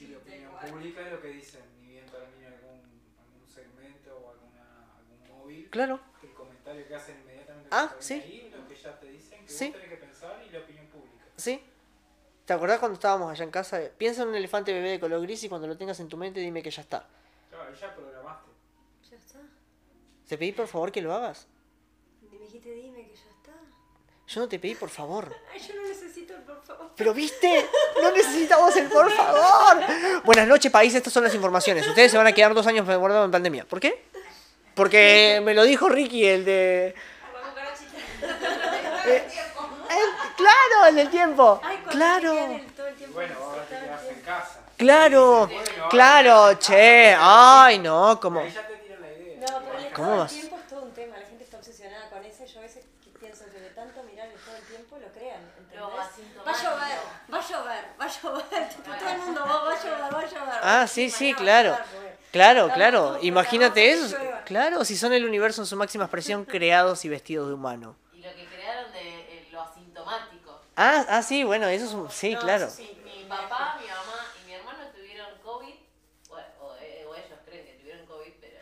[0.00, 2.80] Y la opinión pública es lo que dicen, ni bien termina algún,
[3.20, 6.00] algún segmento o alguna, algún móvil, Claro.
[6.22, 8.14] el comentario que hacen inmediatamente Ah, que sí.
[8.14, 9.66] ahí, lo que ya te dicen, que Sí.
[9.70, 11.24] vos tenés que pensar y la opinión pública.
[11.36, 11.62] ¿Sí?
[12.44, 13.80] ¿Te acordás cuando estábamos allá en casa?
[13.96, 16.40] Piensa en un elefante bebé de color gris y cuando lo tengas en tu mente
[16.40, 17.06] dime que ya está.
[17.50, 18.50] Claro, ya programaste.
[19.10, 19.38] Ya está.
[20.28, 21.46] Te pedí por favor que lo hagas.
[22.68, 23.52] Dijiste, dime que ya está.
[24.26, 25.34] Yo no te pedí por favor.
[25.52, 26.90] Ay, yo no necesito el por favor.
[26.96, 27.66] Pero viste,
[28.02, 29.82] no necesitamos el por favor.
[30.24, 30.94] Buenas noches, país.
[30.94, 31.86] Estas son las informaciones.
[31.86, 33.64] Ustedes se van a quedar dos años guardados en pandemia.
[33.64, 34.04] ¿Por qué?
[34.74, 36.94] Porque me lo dijo Ricky, el de.
[39.06, 39.26] Eh,
[39.90, 41.60] el- claro, el del tiempo.
[41.64, 42.32] Ay, Claro.
[42.32, 44.26] el- todo el Y tiempo bueno, ahora te todo el quedas en tiempo.
[44.26, 44.60] casa.
[44.76, 45.50] Claro,
[45.90, 47.16] claro, che.
[47.18, 48.40] Ay, no, como.
[48.40, 49.40] Ahí ya te tiran la idea.
[49.40, 50.32] No, pero el ¿Cómo todo vas?
[50.32, 51.18] el tiempo es todo un tema.
[51.18, 52.44] La gente está obsesionada con eso.
[52.44, 55.40] Yo a veces que pienso que de tanto mirar el todo el tiempo lo crean.
[55.58, 55.80] ¿entendés?
[55.80, 57.00] Lo Va a asintomático.
[57.30, 58.68] llover, va a llover, va a llover.
[58.74, 60.60] Tipo, todo el mundo va, va a llover, va a llover.
[60.62, 61.76] Ah, sí, sí, a claro.
[61.76, 63.18] porque- Claro, claro.
[63.22, 64.16] Imagínate eso.
[64.44, 67.96] Claro, si son el universo en su máxima expresión, creados y vestidos de humano.
[68.12, 70.60] Y lo que crearon de eh, lo asintomático.
[70.76, 72.10] Ah, ah, sí, bueno, eso es un.
[72.10, 72.68] Sí, claro.
[72.78, 75.74] Mi papá, mi mamá y mi hermano tuvieron COVID,
[76.28, 78.58] o, o, eh, o ellos creen que tuvieron COVID, pero.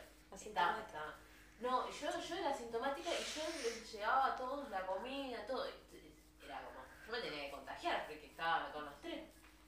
[1.61, 5.67] No, yo, yo era asintomática y yo les llevaba a todos la comida, todo.
[5.67, 9.21] y Era como, yo me tenía que contagiar porque estaba con los tres,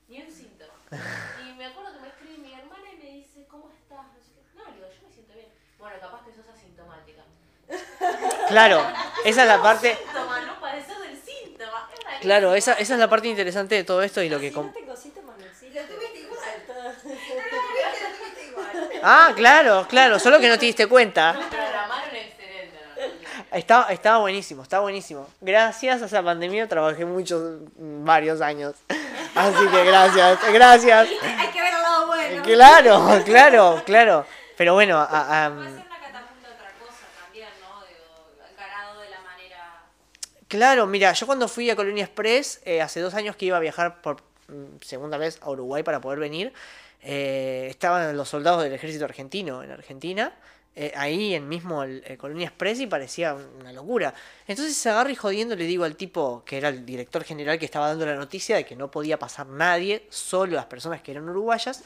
[0.08, 0.74] ni un síntoma.
[1.46, 4.06] Y me acuerdo que me escribe mi hermana y me dice, ¿cómo estás?
[4.06, 4.42] No, sé qué.
[4.58, 5.48] no le digo, yo me siento bien.
[5.78, 7.22] Bueno, capaz que sos asintomática.
[8.48, 8.82] Claro,
[9.24, 9.96] esa es la parte.
[9.96, 11.88] Síntoma, no parecer del síntoma.
[12.14, 12.20] es.
[12.20, 14.48] Claro, esa, esa es la parte interesante de todo esto y lo que.
[14.48, 15.80] Si com- no tengo síntomas, no existe.
[15.80, 16.38] Lo tuviste igual.
[19.02, 21.38] Ah, claro, claro, solo que no te diste cuenta.
[23.50, 23.56] ¿no?
[23.58, 25.26] Estaba, estaba buenísimo, estaba buenísimo.
[25.40, 28.74] Gracias a esa pandemia trabajé muchos, varios años.
[29.34, 31.08] Así que gracias, gracias.
[31.38, 32.42] Hay que ver el lado bueno.
[32.42, 34.26] Claro, claro, claro.
[34.56, 37.80] Pero bueno, a- a- Puede ser una catapulta a otra cosa también, ¿no?
[37.86, 39.82] Digo, encarado de la manera.
[40.48, 43.60] claro, mira, yo cuando fui a Colonia Express, eh, hace dos años que iba a
[43.60, 44.16] viajar por
[44.48, 46.52] mm, segunda vez a Uruguay para poder venir,
[47.02, 50.32] eh, estaban los soldados del ejército argentino en Argentina,
[50.80, 54.14] eh, ahí en mismo el, el Colonia Express y parecía una locura.
[54.46, 57.64] Entonces se agarra y jodiendo le digo al tipo que era el director general que
[57.64, 61.28] estaba dando la noticia de que no podía pasar nadie, solo las personas que eran
[61.28, 61.82] uruguayas.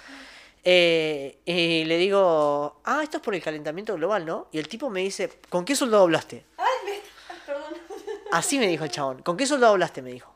[0.63, 4.49] eh, y le digo, ah, esto es por el calentamiento global, ¿no?
[4.53, 6.45] Y el tipo me dice, ¿con qué soldado hablaste?
[6.59, 7.01] Ay,
[7.47, 7.73] perdón.
[8.31, 9.23] Así me dijo el chabón.
[9.23, 10.03] ¿Con qué soldado hablaste?
[10.03, 10.31] Me dijo.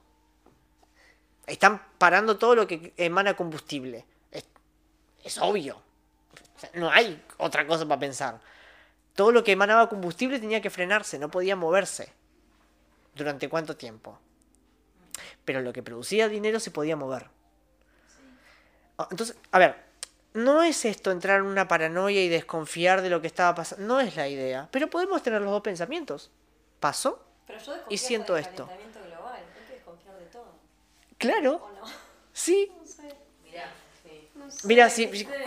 [1.46, 4.06] Están parando todo lo que emana combustible.
[4.32, 4.46] Es,
[5.24, 5.82] es obvio.
[6.56, 8.40] O sea, no hay otra cosa para pensar.
[9.14, 12.12] Todo lo que emanaba combustible tenía que frenarse, no podía moverse.
[13.14, 14.18] ¿Durante cuánto tiempo?
[15.44, 17.28] Pero lo que producía dinero se podía mover.
[18.98, 19.76] Ah, Entonces, a ver,
[20.34, 23.86] no es esto entrar en una paranoia y desconfiar de lo que estaba pasando.
[23.86, 24.68] No es la idea.
[24.70, 26.30] Pero podemos tener los dos pensamientos.
[26.80, 27.22] ¿Pasó?
[27.46, 28.66] Pero yo Y siento esto.
[28.66, 29.36] calentamiento global.
[29.36, 30.52] Hay que desconfiar de todo.
[31.18, 31.54] Claro.
[31.54, 31.86] ¿O no?
[32.32, 32.70] Sí.
[32.80, 33.14] No sé.
[33.44, 33.85] Mirá, sí.
[34.46, 34.66] No sé.
[34.66, 34.88] Mira,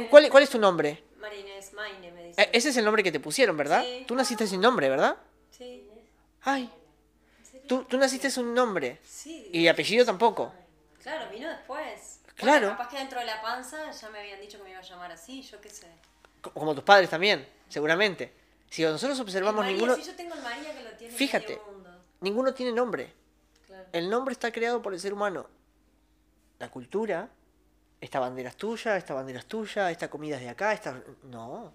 [0.09, 1.03] ¿cuál, cuál es tu nombre?
[1.19, 2.41] Marinés Maine me dice.
[2.41, 3.83] Eh, Ese es el nombre que te pusieron, ¿verdad?
[3.83, 4.03] Sí.
[4.07, 5.17] Tú naciste sin nombre, ¿verdad?
[5.51, 5.85] Sí.
[6.43, 6.69] Ay,
[7.67, 8.99] tú, tú naciste sin nombre.
[9.03, 9.49] Sí.
[9.51, 10.53] Y apellido tampoco.
[11.01, 12.19] Claro, vino después.
[12.35, 12.67] Claro.
[12.67, 14.83] Bueno, capaz que dentro de la panza ya me habían dicho que me iba a
[14.83, 15.87] llamar así, yo qué sé.
[16.41, 18.31] Co- Como tus padres también, seguramente.
[18.69, 21.57] Si nosotros observamos María, ninguno, Si yo tengo el María que lo tiene Fíjate.
[21.57, 21.89] medio mundo.
[22.21, 23.11] ninguno tiene nombre.
[23.67, 23.85] Claro.
[23.91, 25.47] El nombre está creado por el ser humano.
[26.59, 27.29] La cultura,
[28.01, 31.01] esta bandera es tuya, esta bandera es tuya, esta comida es de acá, esta...
[31.23, 31.73] No.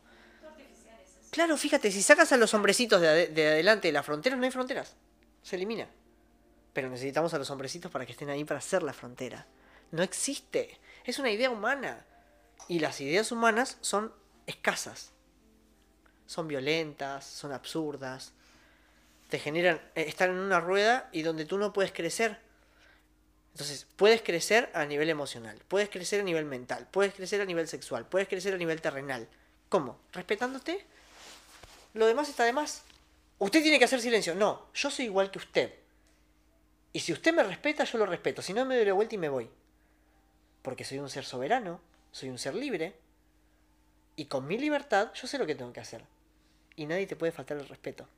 [1.30, 4.50] Claro, fíjate, si sacas a los hombrecitos de, de adelante de las fronteras, no hay
[4.50, 4.96] fronteras.
[5.42, 5.88] Se elimina.
[6.72, 9.46] Pero necesitamos a los hombrecitos para que estén ahí para hacer la frontera.
[9.90, 10.80] No existe.
[11.04, 12.04] Es una idea humana.
[12.68, 14.12] Y las ideas humanas son
[14.46, 15.12] escasas.
[16.26, 18.32] son violentas, son absurdas,
[19.28, 22.38] te generan eh, estar en una rueda y donde tú no puedes crecer.
[23.54, 27.68] Entonces, puedes crecer a nivel emocional, puedes crecer a nivel mental, puedes crecer a nivel
[27.68, 29.28] sexual, puedes crecer a nivel terrenal.
[29.68, 30.00] ¿Cómo?
[30.12, 30.84] ¿Respetándote?
[31.92, 32.82] Lo demás está de más.
[33.38, 34.34] Usted tiene que hacer silencio.
[34.34, 35.72] No, yo soy igual que usted.
[36.92, 38.42] Y si usted me respeta, yo lo respeto.
[38.42, 39.48] Si no, me doy la vuelta y me voy.
[40.62, 41.80] Porque soy un ser soberano,
[42.10, 42.96] soy un ser libre.
[44.16, 46.04] Y con mi libertad, yo sé lo que tengo que hacer.
[46.74, 48.08] Y nadie te puede faltar el respeto.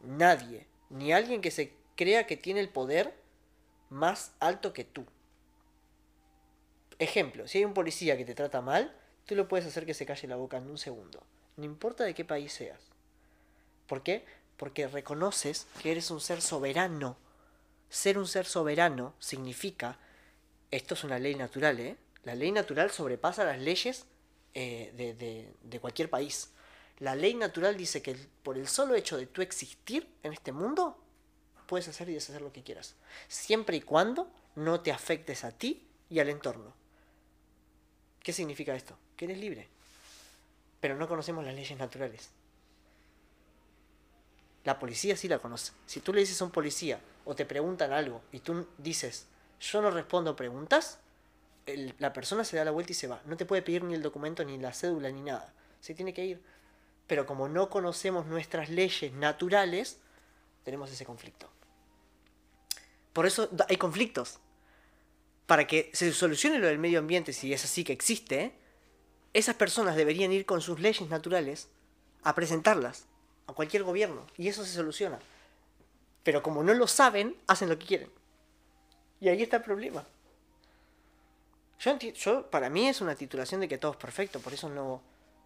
[0.00, 0.68] Nadie.
[0.90, 3.21] Ni alguien que se crea que tiene el poder
[3.92, 5.04] más alto que tú.
[6.98, 10.06] Ejemplo, si hay un policía que te trata mal, tú lo puedes hacer que se
[10.06, 11.22] calle la boca en un segundo.
[11.56, 12.80] No importa de qué país seas.
[13.86, 14.24] ¿Por qué?
[14.56, 17.16] Porque reconoces que eres un ser soberano.
[17.90, 19.98] Ser un ser soberano significa,
[20.70, 21.96] esto es una ley natural, ¿eh?
[22.24, 24.06] La ley natural sobrepasa las leyes
[24.54, 26.50] eh, de, de, de cualquier país.
[27.00, 31.01] La ley natural dice que por el solo hecho de tú existir en este mundo,
[31.72, 32.96] puedes hacer y deshacer lo que quieras.
[33.28, 36.74] Siempre y cuando no te afectes a ti y al entorno.
[38.22, 38.94] ¿Qué significa esto?
[39.16, 39.68] Que eres libre.
[40.82, 42.28] Pero no conocemos las leyes naturales.
[44.64, 45.72] La policía sí la conoce.
[45.86, 49.24] Si tú le dices a un policía o te preguntan algo y tú dices,
[49.58, 50.98] yo no respondo preguntas,
[51.98, 53.22] la persona se da la vuelta y se va.
[53.24, 55.54] No te puede pedir ni el documento, ni la cédula, ni nada.
[55.80, 56.42] Se tiene que ir.
[57.06, 60.00] Pero como no conocemos nuestras leyes naturales,
[60.64, 61.48] tenemos ese conflicto.
[63.12, 64.38] Por eso hay conflictos.
[65.46, 68.54] Para que se solucione lo del medio ambiente, si es así que existe,
[69.34, 71.68] esas personas deberían ir con sus leyes naturales
[72.22, 73.06] a presentarlas
[73.46, 74.26] a cualquier gobierno.
[74.36, 75.18] Y eso se soluciona.
[76.22, 78.10] Pero como no lo saben, hacen lo que quieren.
[79.20, 80.04] Y ahí está el problema.
[81.80, 85.02] Yo, yo para mí es una titulación de que todo es perfecto, por eso no,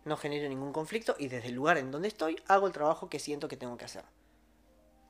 [0.07, 3.19] no genero ningún conflicto y desde el lugar en donde estoy hago el trabajo que
[3.19, 4.05] siento que tengo que hacer.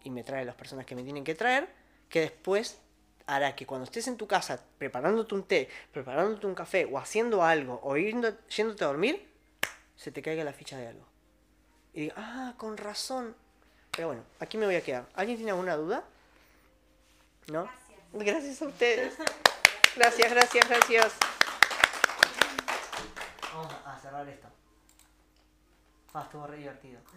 [0.02, 1.68] Y me trae las personas que me tienen que traer,
[2.09, 2.78] que después
[3.26, 7.42] hará que cuando estés en tu casa preparándote un té, preparándote un café o haciendo
[7.42, 9.28] algo o yendo, yéndote a dormir,
[9.96, 11.07] se te caiga la ficha de algo.
[11.92, 13.34] Y diga, ah, con razón.
[13.90, 15.07] Pero bueno, aquí me voy a quedar.
[15.14, 16.04] ¿Alguien tiene alguna duda?
[17.48, 17.64] ¿No?
[17.64, 17.96] Gracias.
[18.12, 19.14] Gracias a ustedes.
[19.96, 21.12] Gracias, gracias, gracias.
[23.54, 24.48] Vamos a cerrar esto.
[26.12, 27.00] Ah, estuvo re divertido.